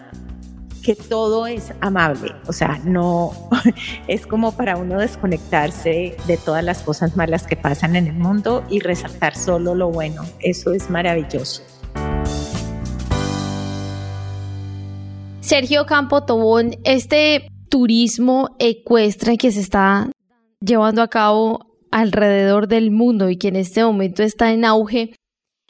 [0.82, 3.32] que todo es amable, o sea, no
[4.08, 8.64] es como para uno desconectarse de todas las cosas malas que pasan en el mundo
[8.70, 11.62] y resaltar solo lo bueno, eso es maravilloso.
[15.40, 20.10] Sergio Campo Tobón, este turismo ecuestre que se está
[20.60, 25.14] llevando a cabo alrededor del mundo y que en este momento está en auge,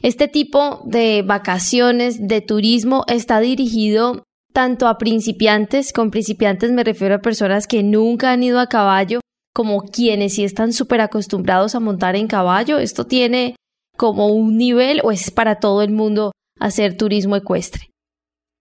[0.01, 4.23] este tipo de vacaciones, de turismo, está dirigido
[4.53, 9.19] tanto a principiantes, con principiantes me refiero a personas que nunca han ido a caballo,
[9.53, 12.77] como quienes sí están súper acostumbrados a montar en caballo.
[12.77, 13.55] ¿Esto tiene
[13.97, 17.83] como un nivel o es para todo el mundo hacer turismo ecuestre?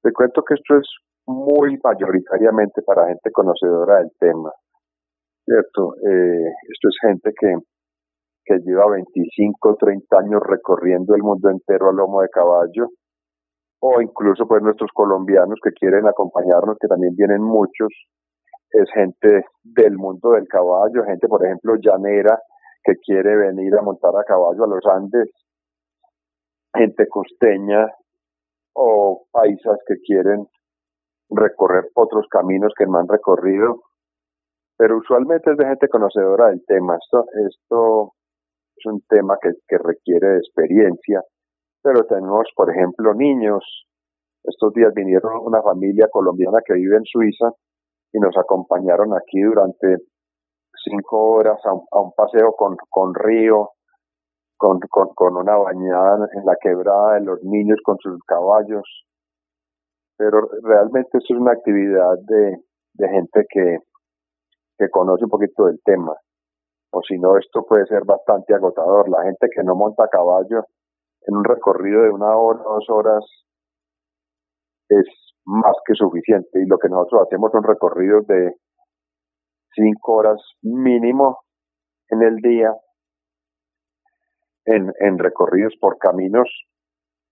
[0.02, 0.86] Te cuento que esto es
[1.26, 4.50] muy mayoritariamente para gente conocedora del tema,
[5.44, 5.94] ¿cierto?
[5.96, 7.54] Eh, esto es gente que
[8.44, 12.88] que lleva 25, 30 años recorriendo el mundo entero a lomo de caballo,
[13.80, 17.88] o incluso pues nuestros colombianos que quieren acompañarnos, que también vienen muchos,
[18.72, 22.38] es gente del mundo del caballo, gente por ejemplo llanera
[22.84, 25.30] que quiere venir a montar a caballo a los Andes,
[26.74, 27.86] gente costeña
[28.74, 30.46] o paisas que quieren
[31.30, 33.82] recorrer otros caminos que no han recorrido,
[34.76, 36.96] pero usualmente es de gente conocedora del tema.
[36.96, 38.12] Esto, esto
[38.80, 41.22] es un tema que, requiere de experiencia,
[41.82, 43.62] pero tenemos, por ejemplo, niños.
[44.42, 47.50] Estos días vinieron una familia colombiana que vive en Suiza
[48.12, 49.98] y nos acompañaron aquí durante
[50.84, 53.70] cinco horas a un, paseo con, con río,
[54.56, 59.04] con, con, una bañada en la quebrada de los niños con sus caballos.
[60.16, 62.56] Pero realmente esto es una actividad de,
[62.94, 63.78] de gente que,
[64.78, 66.14] que conoce un poquito del tema
[66.92, 69.08] o si no, esto puede ser bastante agotador.
[69.08, 70.64] La gente que no monta a caballo
[71.22, 73.24] en un recorrido de una hora, dos horas,
[74.88, 75.06] es
[75.44, 76.60] más que suficiente.
[76.60, 78.54] Y lo que nosotros hacemos son recorridos de
[79.74, 81.38] cinco horas mínimo
[82.08, 82.74] en el día,
[84.64, 86.48] en, en recorridos por caminos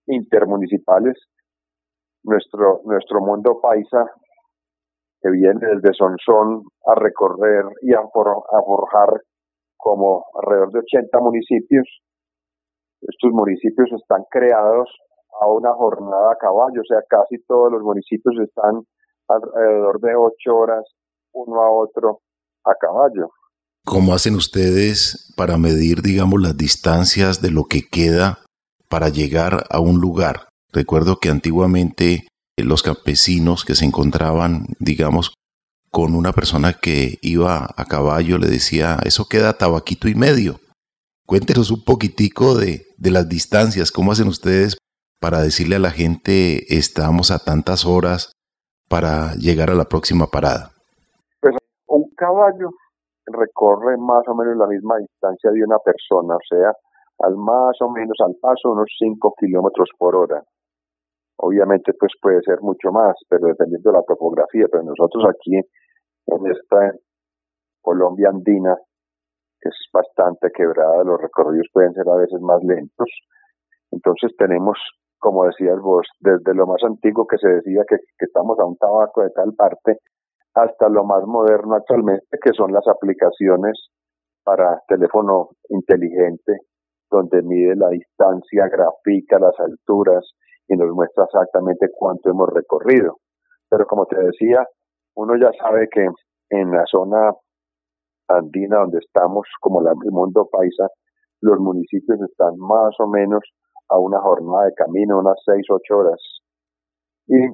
[0.07, 1.17] intermunicipales.
[2.23, 4.11] Nuestro, nuestro mundo paisa
[5.21, 9.21] que viene desde Sonsón a recorrer y a, a forjar
[9.79, 11.87] como alrededor de 80 municipios.
[13.01, 14.91] Estos municipios están creados
[15.41, 18.83] a una jornada a caballo, o sea, casi todos los municipios están
[19.29, 20.85] alrededor de ocho horas
[21.33, 22.21] uno a otro
[22.65, 23.31] a caballo.
[23.85, 28.41] ¿Cómo hacen ustedes para medir, digamos, las distancias de lo que queda
[28.89, 30.49] para llegar a un lugar?
[30.73, 32.27] Recuerdo que antiguamente
[32.57, 35.35] los campesinos que se encontraban, digamos,
[35.91, 40.57] con una persona que iba a caballo le decía, eso queda tabaquito y medio.
[41.27, 44.79] Cuéntenos un poquitico de, de las distancias, cómo hacen ustedes
[45.21, 48.33] para decirle a la gente estamos a tantas horas
[48.89, 50.71] para llegar a la próxima parada.
[51.41, 52.71] Pues un caballo
[53.27, 56.73] recorre más o menos la misma distancia de una persona, o sea,
[57.21, 60.43] al más o menos al paso unos 5 kilómetros por hora.
[61.41, 64.67] Obviamente, pues puede ser mucho más, pero dependiendo de la topografía.
[64.71, 66.93] Pero nosotros aquí en esta
[67.81, 68.77] Colombia andina,
[69.61, 73.09] que es bastante quebrada, los recorridos pueden ser a veces más lentos.
[73.93, 74.79] Entonces tenemos,
[75.19, 78.77] como decías vos, desde lo más antiguo que se decía que, que estamos a un
[78.77, 79.99] tabaco de tal parte,
[80.55, 83.79] hasta lo más moderno actualmente, que son las aplicaciones
[84.43, 86.59] para teléfono inteligente,
[87.11, 90.25] donde mide la distancia, grafica las alturas
[90.69, 93.17] y nos muestra exactamente cuánto hemos recorrido.
[93.69, 94.67] Pero como te decía,
[95.17, 96.07] uno ya sabe que
[96.51, 97.33] en la zona
[98.29, 100.89] andina donde estamos, como la, el mundo paisa,
[101.41, 103.41] los municipios están más o menos
[103.89, 106.21] a una jornada de camino, unas seis, ocho horas.
[107.27, 107.49] Y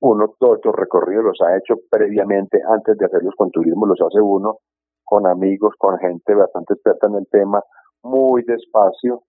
[0.00, 4.20] uno todos estos recorridos los ha hecho previamente, antes de hacerlos con turismo, los hace
[4.20, 4.58] uno
[5.04, 7.62] con amigos, con gente bastante experta en el tema,
[8.02, 9.22] muy despacio,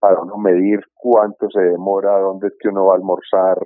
[0.00, 3.58] para uno medir cuánto se demora, dónde es que uno va a almorzar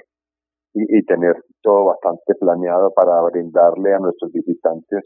[0.75, 5.05] y, tener todo bastante planeado para brindarle a nuestros visitantes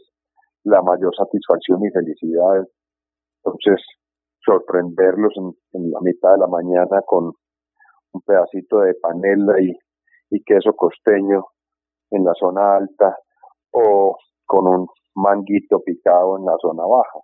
[0.63, 2.65] la mayor satisfacción y felicidad.
[3.43, 3.85] Entonces,
[4.43, 7.33] sorprenderlos en, en la mitad de la mañana con
[8.13, 9.71] un pedacito de panela y
[10.29, 11.45] y queso costeño
[12.11, 13.17] en la zona alta
[13.71, 14.15] o
[14.45, 17.19] con un manguito picado en la zona baja.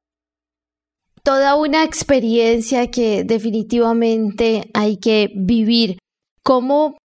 [1.26, 5.98] Toda una experiencia que definitivamente hay que vivir.
[6.44, 7.00] ¿Cómo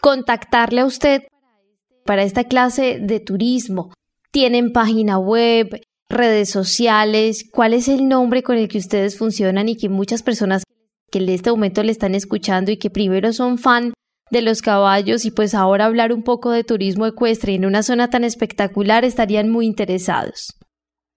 [0.00, 1.22] contactarle a usted
[2.06, 3.92] para esta clase de turismo?
[4.30, 7.50] ¿Tienen página web, redes sociales?
[7.52, 10.62] ¿Cuál es el nombre con el que ustedes funcionan y que muchas personas
[11.10, 13.92] que en este momento le están escuchando y que primero son fan
[14.30, 18.08] de los caballos y pues ahora hablar un poco de turismo ecuestre en una zona
[18.08, 20.56] tan espectacular estarían muy interesados.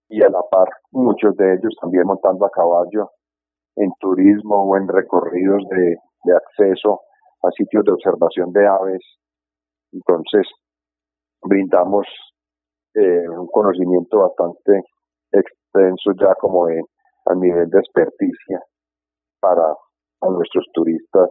[0.10, 3.10] y a la par muchos de ellos también montando a caballo
[3.76, 5.96] en turismo o en recorridos de,
[6.34, 7.02] acceso
[7.44, 9.02] a sitios de observación de aves.
[9.92, 10.48] Entonces,
[11.42, 12.06] brindamos
[12.94, 14.84] eh, un conocimiento bastante
[15.74, 16.82] extenso ya como de,
[17.26, 18.62] a nivel de experticia
[19.40, 19.76] para
[20.22, 21.30] a nuestros turistas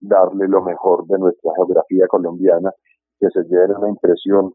[0.00, 2.70] darle lo mejor de nuestra geografía colombiana,
[3.18, 4.52] que se lleve una impresión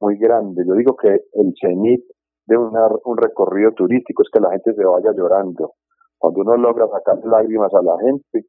[0.00, 0.64] muy grande.
[0.66, 2.04] Yo digo que el cenit
[2.46, 5.72] de un recorrido turístico es que la gente se vaya llorando,
[6.18, 8.46] cuando uno logra sacar lágrimas a la gente,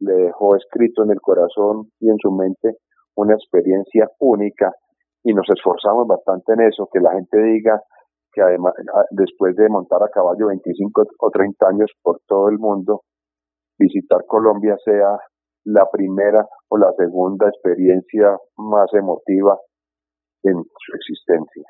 [0.00, 2.76] le dejó escrito en el corazón y en su mente
[3.16, 4.72] una experiencia única
[5.24, 7.80] y nos esforzamos bastante en eso, que la gente diga
[8.32, 8.74] que además
[9.10, 13.02] después de montar a caballo 25 o 30 años por todo el mundo,
[13.78, 15.18] visitar Colombia sea
[15.64, 19.56] la primera o la segunda experiencia más emotiva
[20.42, 21.64] en su existencia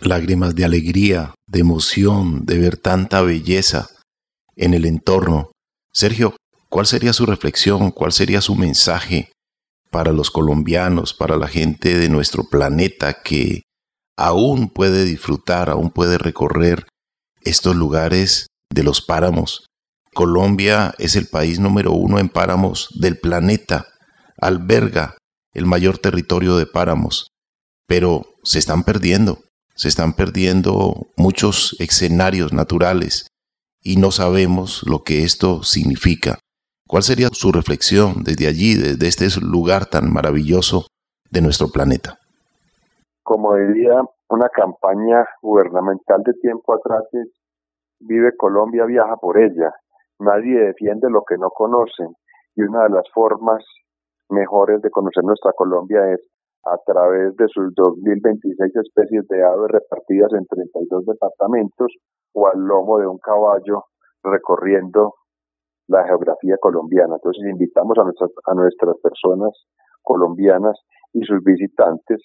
[0.00, 3.88] lágrimas de alegría, de emoción, de ver tanta belleza
[4.56, 5.50] en el entorno.
[5.92, 6.36] Sergio,
[6.68, 7.90] ¿cuál sería su reflexión?
[7.90, 9.30] ¿Cuál sería su mensaje
[9.90, 13.62] para los colombianos, para la gente de nuestro planeta que
[14.16, 16.86] aún puede disfrutar, aún puede recorrer
[17.42, 19.66] estos lugares de los páramos?
[20.12, 23.86] Colombia es el país número uno en páramos del planeta,
[24.40, 25.16] alberga
[25.52, 27.28] el mayor territorio de páramos,
[27.86, 29.44] pero se están perdiendo
[29.74, 33.26] se están perdiendo muchos escenarios naturales
[33.82, 36.38] y no sabemos lo que esto significa.
[36.86, 40.86] ¿Cuál sería su reflexión desde allí, desde este lugar tan maravilloso
[41.30, 42.18] de nuestro planeta?
[43.24, 47.02] Como diría una campaña gubernamental de tiempo atrás
[48.00, 49.72] Vive Colombia, viaja por ella.
[50.18, 52.14] Nadie defiende lo que no conocen
[52.54, 53.64] y una de las formas
[54.28, 56.20] mejores de conocer nuestra Colombia es
[56.66, 61.92] a través de sus 2.026 especies de aves repartidas en 32 departamentos
[62.34, 63.84] o al lomo de un caballo
[64.22, 65.14] recorriendo
[65.88, 67.16] la geografía colombiana.
[67.16, 69.50] Entonces invitamos a nuestras, a nuestras personas
[70.02, 70.78] colombianas
[71.12, 72.20] y sus visitantes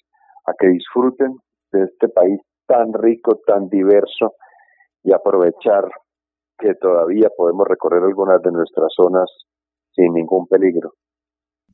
[0.46, 1.36] a que disfruten
[1.72, 4.34] de este país tan rico, tan diverso
[5.02, 5.88] y aprovechar
[6.58, 9.30] que todavía podemos recorrer algunas de nuestras zonas
[9.92, 10.92] sin ningún peligro.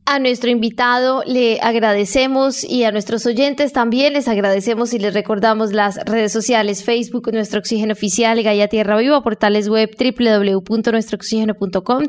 [0.09, 5.73] A nuestro invitado le agradecemos y a nuestros oyentes también les agradecemos y les recordamos
[5.73, 12.05] las redes sociales, Facebook, Nuestro Oxígeno Oficial, Gaia Tierra Viva, portales web www.nuestrooxígeno.com,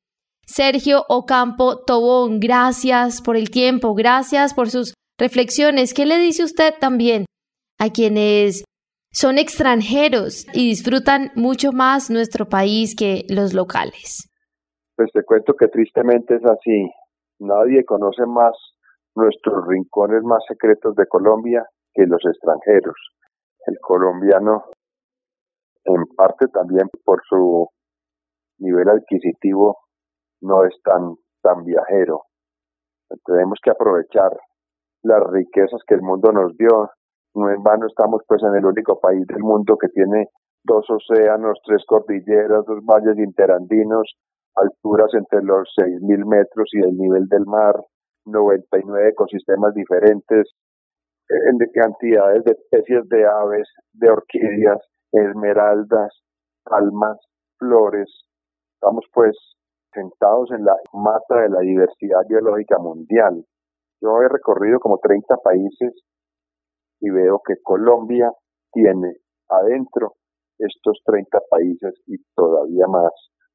[0.47, 5.95] Sergio Ocampo Tobón, gracias por el tiempo, gracias por sus reflexiones.
[5.95, 7.25] ¿Qué le dice usted también
[7.79, 8.63] a quienes
[9.11, 14.29] son extranjeros y disfrutan mucho más nuestro país que los locales?
[14.97, 16.91] Pues te cuento que tristemente es así.
[17.41, 18.53] Nadie conoce más
[19.15, 22.97] nuestros rincones más secretos de Colombia que los extranjeros.
[23.67, 24.65] El colombiano,
[25.85, 27.69] en parte también por su
[28.59, 29.79] nivel adquisitivo,
[30.43, 32.23] no es tan, tan viajero.
[33.25, 34.37] Tenemos que aprovechar
[35.03, 36.91] las riquezas que el mundo nos dio.
[37.35, 40.29] No en vano estamos pues en el único país del mundo que tiene
[40.65, 44.15] dos océanos, tres cordilleras, dos valles interandinos,
[44.57, 47.75] alturas entre los 6.000 metros y el nivel del mar,
[48.27, 50.51] 99 ecosistemas diferentes,
[51.29, 54.79] en cantidades de especies de aves, de orquídeas,
[55.13, 56.13] esmeraldas,
[56.65, 57.19] palmas,
[57.59, 58.11] flores.
[58.75, 59.37] Estamos pues
[59.93, 63.45] sentados en la mata de la diversidad biológica mundial.
[64.01, 65.95] Yo he recorrido como 30 países
[67.01, 68.31] y veo que Colombia
[68.73, 69.15] tiene
[69.49, 70.15] adentro
[70.59, 73.13] estos 30 países y todavía más.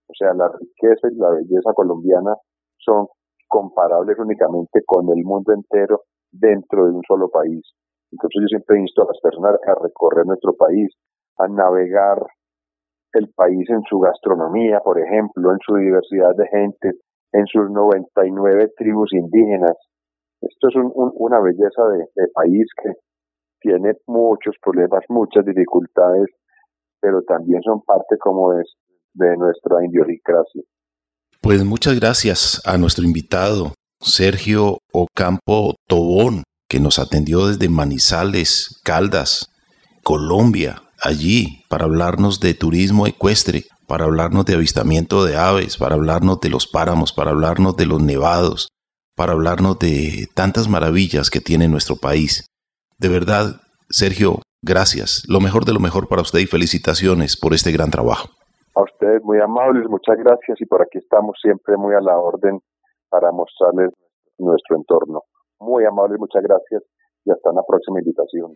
[0.10, 2.36] O sea, la riqueza y la belleza colombiana
[2.78, 3.07] son
[3.47, 6.01] comparables únicamente con el mundo entero
[6.32, 7.62] dentro de un solo país.
[8.12, 10.89] Entonces yo siempre insto a las personas a recorrer nuestro país,
[11.38, 12.26] a navegar
[13.14, 16.91] el país en su gastronomía, por ejemplo, en su diversidad de gente,
[17.34, 19.78] en sus 99 tribus indígenas.
[20.41, 22.93] Esto es una belleza de, país que
[23.62, 26.28] tiene muchos problemas, muchas dificultades,
[27.01, 28.74] pero también son parte como es
[29.14, 30.62] de nuestra idiosincrasia.
[31.41, 39.47] Pues muchas gracias a nuestro invitado, Sergio Ocampo Tobón, que nos atendió desde Manizales, Caldas,
[40.03, 46.39] Colombia, allí para hablarnos de turismo ecuestre, para hablarnos de avistamiento de aves, para hablarnos
[46.41, 48.70] de los páramos, para hablarnos de los nevados,
[49.16, 52.45] para hablarnos de tantas maravillas que tiene nuestro país.
[52.97, 55.24] De verdad, Sergio, gracias.
[55.28, 58.30] Lo mejor de lo mejor para usted y felicitaciones por este gran trabajo.
[58.76, 62.59] A ustedes muy amables, muchas gracias y por aquí estamos siempre muy a la orden
[63.09, 63.91] para mostrarles
[64.38, 65.24] nuestro entorno.
[65.59, 66.84] Muy amables, muchas gracias
[67.26, 68.53] y hasta una próxima invitación.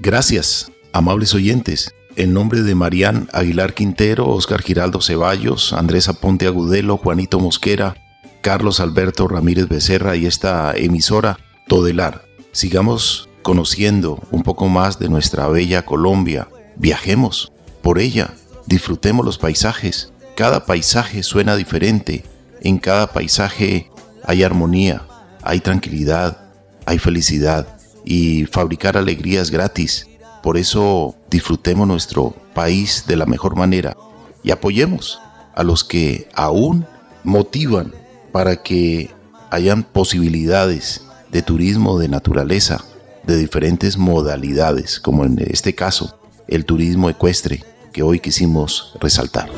[0.00, 0.70] Gracias.
[0.94, 7.40] Amables oyentes, en nombre de Marían Aguilar Quintero, Oscar Giraldo Ceballos, Andrés Aponte Agudelo, Juanito
[7.40, 7.94] Mosquera,
[8.42, 11.38] Carlos Alberto Ramírez Becerra y esta emisora
[11.68, 16.48] Todelar, sigamos conociendo un poco más de nuestra bella Colombia.
[16.76, 17.52] Viajemos
[17.82, 18.34] por ella,
[18.66, 20.12] disfrutemos los paisajes.
[20.36, 22.24] Cada paisaje suena diferente,
[22.60, 23.90] en cada paisaje
[24.24, 25.02] hay armonía,
[25.42, 26.50] hay tranquilidad,
[26.86, 27.76] hay felicidad.
[28.04, 30.08] Y fabricar alegrías gratis.
[30.42, 33.96] Por eso disfrutemos nuestro país de la mejor manera.
[34.42, 35.20] Y apoyemos
[35.54, 36.84] a los que aún
[37.22, 37.92] motivan
[38.32, 39.10] para que
[39.50, 42.84] hayan posibilidades de turismo de naturaleza
[43.24, 47.62] de diferentes modalidades, como en este caso el turismo ecuestre
[47.92, 49.48] que hoy quisimos resaltar.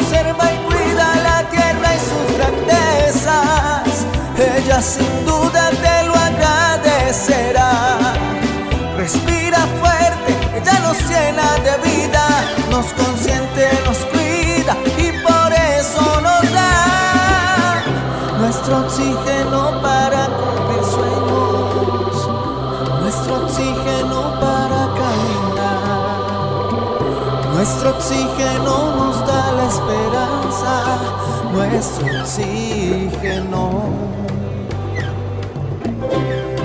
[0.00, 4.06] Observa y cuida la tierra y sus grandezas,
[4.38, 7.98] ella sin duda te lo agradecerá.
[8.96, 12.24] Respira fuerte, ella nos llena de vida,
[12.70, 13.41] nos consiente,
[27.82, 30.98] nuestro oxígeno nos da la esperanza,
[31.52, 33.82] nuestro oxígeno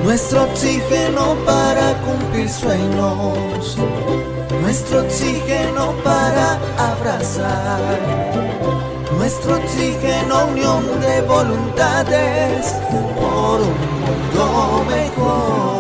[0.03, 3.77] nuestro oxígeno para cumplir sueños,
[4.61, 7.99] nuestro oxígeno para abrazar,
[9.17, 12.75] nuestro oxígeno unión de voluntades
[13.19, 15.76] por un mundo mejor.